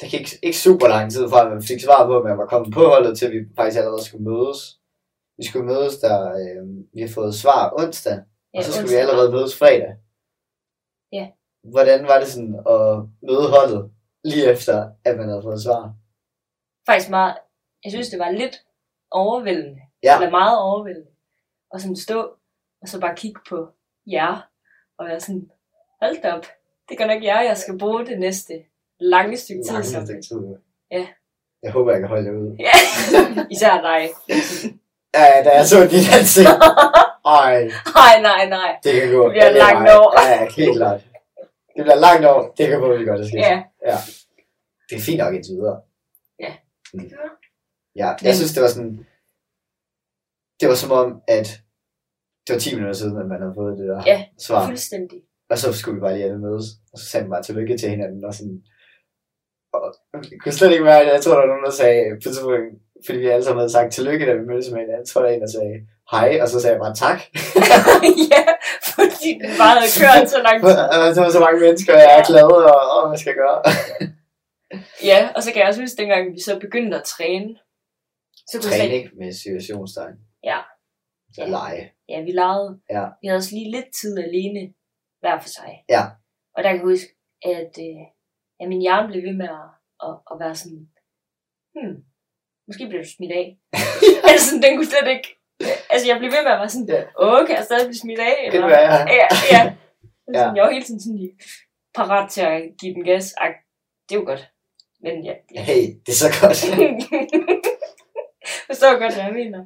[0.00, 2.46] der gik ikke super lang tid fra, at man fik svar på, at man var
[2.46, 4.60] kommet på holdet, til vi faktisk allerede skulle mødes.
[5.38, 8.18] Vi skulle mødes, der øh, vi har fået svar onsdag,
[8.54, 8.96] Ja, og så skulle onsdag.
[8.96, 9.92] vi allerede mødes fredag.
[11.12, 11.24] Ja.
[11.72, 12.86] Hvordan var det sådan at
[13.28, 13.92] møde holdet,
[14.24, 15.94] lige efter, at man havde fået svar?
[16.86, 17.34] Faktisk meget,
[17.84, 18.56] jeg synes, det var lidt
[19.10, 19.80] overvældende.
[20.02, 20.14] Ja.
[20.16, 21.10] Eller meget overvældende.
[21.72, 22.20] Og sådan stå,
[22.82, 23.68] og så bare kigge på
[24.06, 24.48] jer.
[24.98, 25.50] Og være sådan,
[26.02, 26.46] hold da op.
[26.88, 28.54] Det gør nok jer, jeg skal bruge det næste
[29.00, 29.72] lange stykke tid.
[29.72, 30.56] Lange stykke med." tid.
[30.90, 31.06] Ja.
[31.62, 32.56] Jeg håber, jeg kan holde det ud.
[32.66, 32.76] Ja,
[33.54, 34.00] især dig.
[35.14, 36.48] Ja, ja, da jeg så dit ansigt.
[37.26, 37.54] Ej,
[38.00, 38.70] Nej, nej, nej.
[38.84, 39.22] det kan gå.
[39.24, 40.10] Det bliver Ja, det langt over.
[40.20, 41.00] Ja, ja, helt klart.
[41.76, 42.42] Det bliver langt over.
[42.58, 43.38] Det kan gå, vi godt, det sker.
[43.90, 43.96] Ja,
[44.90, 45.80] Det er fint nok indtil videre.
[46.92, 47.28] det gør
[47.96, 49.06] Ja, jeg synes, det var sådan...
[50.60, 51.46] Det var som om, at
[52.46, 54.66] det var 10 minutter siden, at man havde fået det der Ja, svar.
[54.66, 55.20] fuldstændig.
[55.50, 56.64] Og så skulle vi bare lige alle mødes.
[56.92, 58.24] Og så sagde man bare tillykke til hinanden.
[58.24, 58.62] Og sådan...
[59.72, 59.94] Og
[60.30, 61.12] jeg kunne slet ikke være det.
[61.12, 62.00] Jeg tror, der var nogen, der sagde...
[62.10, 62.56] På et tidspunkt,
[63.06, 65.06] fordi vi alle sammen havde sagt tillykke, da vi mødtes med hinanden.
[65.06, 65.76] Så var der en, der sagde
[66.12, 66.28] hej.
[66.42, 67.18] Og så sagde jeg bare tak.
[68.34, 68.44] ja,
[68.94, 70.76] fordi den bare havde kørt så lang tid.
[70.92, 73.40] Og der var så mange mennesker, og jeg er glad, og, og hvad skal jeg
[73.44, 73.60] gøre?
[75.10, 77.50] Ja, og så kan jeg også huske, dengang vi så begyndte at træne.
[78.50, 80.16] Så kunne jeg Træning med situationstegn.
[80.44, 80.58] Ja.
[81.34, 81.92] Så lege.
[82.08, 82.70] Ja, vi legede.
[82.90, 83.04] Ja.
[83.20, 84.62] Vi havde også lige lidt tid alene
[85.20, 85.70] hver for sig.
[85.88, 86.02] Ja.
[86.54, 87.10] Og der kan jeg huske,
[87.42, 88.02] at øh,
[88.60, 89.68] ja, min hjerne blev ved med at,
[90.06, 90.82] at, at være sådan,
[91.74, 91.94] hmm,
[92.66, 93.46] måske bliver du smidt af.
[94.30, 95.28] altså, sådan, den kunne slet ikke,
[95.92, 97.44] altså jeg blev ved med at være sådan, Ja.
[97.46, 98.36] kan jeg stadig blive smidt af?
[98.52, 98.98] Det kan være, ja.
[99.20, 99.62] Ja, ja.
[100.34, 100.38] Ja.
[100.38, 101.34] Sådan, Jeg var hele tiden sådan lige,
[101.94, 103.32] parat til at give den gas.
[103.32, 103.50] Ej,
[104.08, 104.42] det er jo godt.
[105.04, 105.62] Men ja, ja.
[105.62, 106.58] Hey, det er så godt.
[108.68, 109.60] Forstår godt, hvad jeg mener.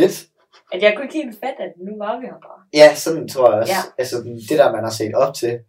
[0.00, 0.16] Lidt.
[0.72, 2.60] At jeg kunne ikke helt fatte, at nu var vi her bare.
[2.80, 3.72] Ja, sådan tror jeg også.
[3.72, 3.80] Ja.
[3.98, 4.16] Altså,
[4.48, 5.60] det der, man har set op til.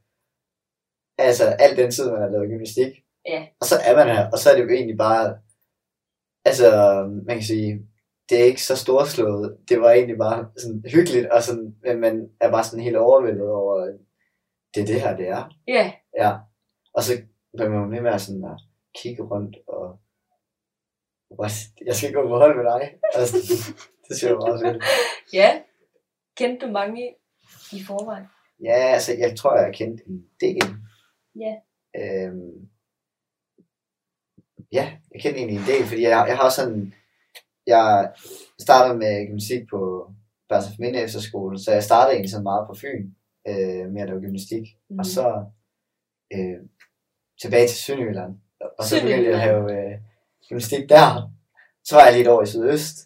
[1.17, 2.93] Altså, al den tid, man har lavet gymnastik.
[3.25, 3.47] Ja.
[3.61, 5.37] Og så er man her, og så er det jo egentlig bare...
[6.45, 6.67] Altså,
[7.27, 7.87] man kan sige,
[8.29, 9.57] det er ikke så storslået.
[9.69, 13.49] Det var egentlig bare sådan hyggeligt, og sådan, men man er bare sådan helt overvældet
[13.49, 13.97] over,
[14.75, 15.49] det er det her, det er.
[15.67, 16.31] Ja, Ja.
[16.93, 17.11] Og så
[17.53, 18.59] bliver man jo ved med at, sådan at
[19.01, 19.99] kigge rundt og...
[21.39, 21.53] What?
[21.85, 22.93] Jeg skal gå på hold med dig.
[23.13, 23.37] Altså,
[24.09, 24.83] det jeg var meget fedt.
[25.39, 25.61] ja.
[26.37, 27.15] Kendte du mange
[27.71, 28.25] i forvejen?
[28.63, 30.75] Ja, altså, jeg tror, jeg har kendt en del.
[31.43, 31.53] Ja.
[31.99, 32.69] Øhm,
[34.71, 36.93] ja, jeg kender egentlig en del, fordi jeg, jeg har sådan...
[37.67, 38.13] Jeg
[38.59, 40.11] startede med gymnastik på
[40.49, 43.05] Børns for Minde Efterskole, så jeg startede egentlig sådan meget på Fyn
[43.47, 44.65] øh, med at lave gymnastik.
[44.89, 44.99] Mm.
[44.99, 45.45] Og så
[46.33, 46.59] øh,
[47.41, 48.33] tilbage til Sønderjylland.
[48.79, 49.99] Og så begyndte jeg at have øh,
[50.49, 51.31] gymnastik der.
[51.83, 52.97] Så var jeg lige et år i Sydøst.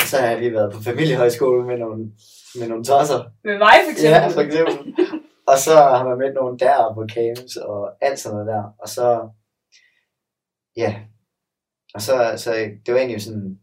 [0.00, 2.12] Og så har jeg lige været på familiehøjskole med nogle,
[2.58, 3.20] med nogle tosser.
[3.44, 4.20] Med mig for eksempel.
[4.20, 4.94] Ja, for eksempel.
[5.46, 8.62] Og så har man mødt nogen der på camps og alt sådan noget der.
[8.82, 9.28] Og så,
[10.76, 10.90] ja.
[11.94, 12.50] Og så, så
[12.86, 13.60] det var egentlig sådan,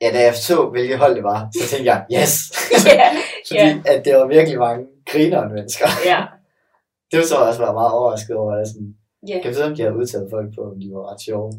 [0.00, 2.32] ja, da jeg så, hvilket hold det var, så tænkte jeg, yes!
[3.48, 3.82] Fordi Ja.
[3.86, 5.86] at det var virkelig mange grinerne mennesker.
[6.04, 6.26] ja,
[7.10, 8.94] Det var så også var meget overrasket over, at sådan,
[9.28, 9.34] ja.
[9.34, 11.52] kan jeg vide, om de havde udtaget folk på, om de var ret sjove.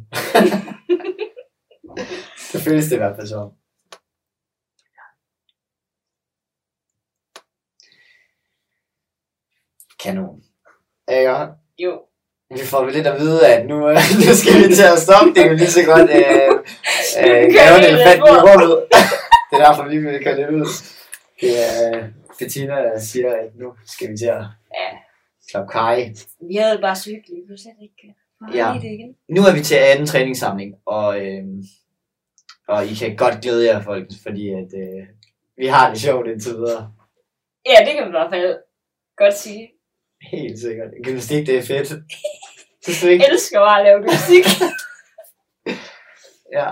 [2.54, 3.52] det føles det i hvert fald som.
[10.04, 10.43] Kanon.
[11.10, 11.47] Ja,
[11.78, 12.01] Jo.
[12.54, 13.95] vi får lidt at vide, at nu, øh,
[14.28, 15.30] nu skal vi til at stoppe.
[15.34, 16.49] Det er jo lige så godt øh,
[17.24, 18.72] øh, vi en elefant i rummet.
[19.49, 20.66] det er derfor, vi vil køre lidt ud.
[21.41, 22.04] Det er øh,
[22.39, 24.43] Bettina, der siger, at nu skal vi til at
[24.80, 24.89] Ja.
[25.51, 26.14] klappe kaj.
[26.49, 26.95] Vi havde bare.
[27.06, 28.74] Vi kunne slet ikke øh, Ja.
[29.30, 31.43] Nu er vi til anden træningssamling, og, øh,
[32.68, 35.08] og I kan godt glæde jer, folk, fordi at, øh,
[35.58, 36.91] vi har det sjovt indtil videre.
[37.66, 38.58] Ja, det kan man i hvert fald
[39.18, 39.70] godt sige.
[40.32, 40.90] Helt sikkert.
[41.04, 41.88] Gymnastik, det er fedt.
[42.84, 43.24] Synes du ikke?
[43.26, 44.46] Jeg elsker bare at lave musik.
[46.54, 46.70] Ja.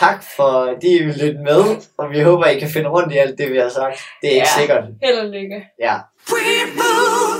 [0.00, 1.62] Tak for, at I vil lytte med,
[1.98, 3.98] og vi håber, I kan finde rundt i alt det, vi har sagt.
[4.22, 4.60] Det er ikke Ja.
[4.60, 4.84] sikkert.
[5.02, 5.58] Held og lykke.
[5.80, 5.94] Ja.
[6.32, 6.44] We
[6.80, 7.31] move the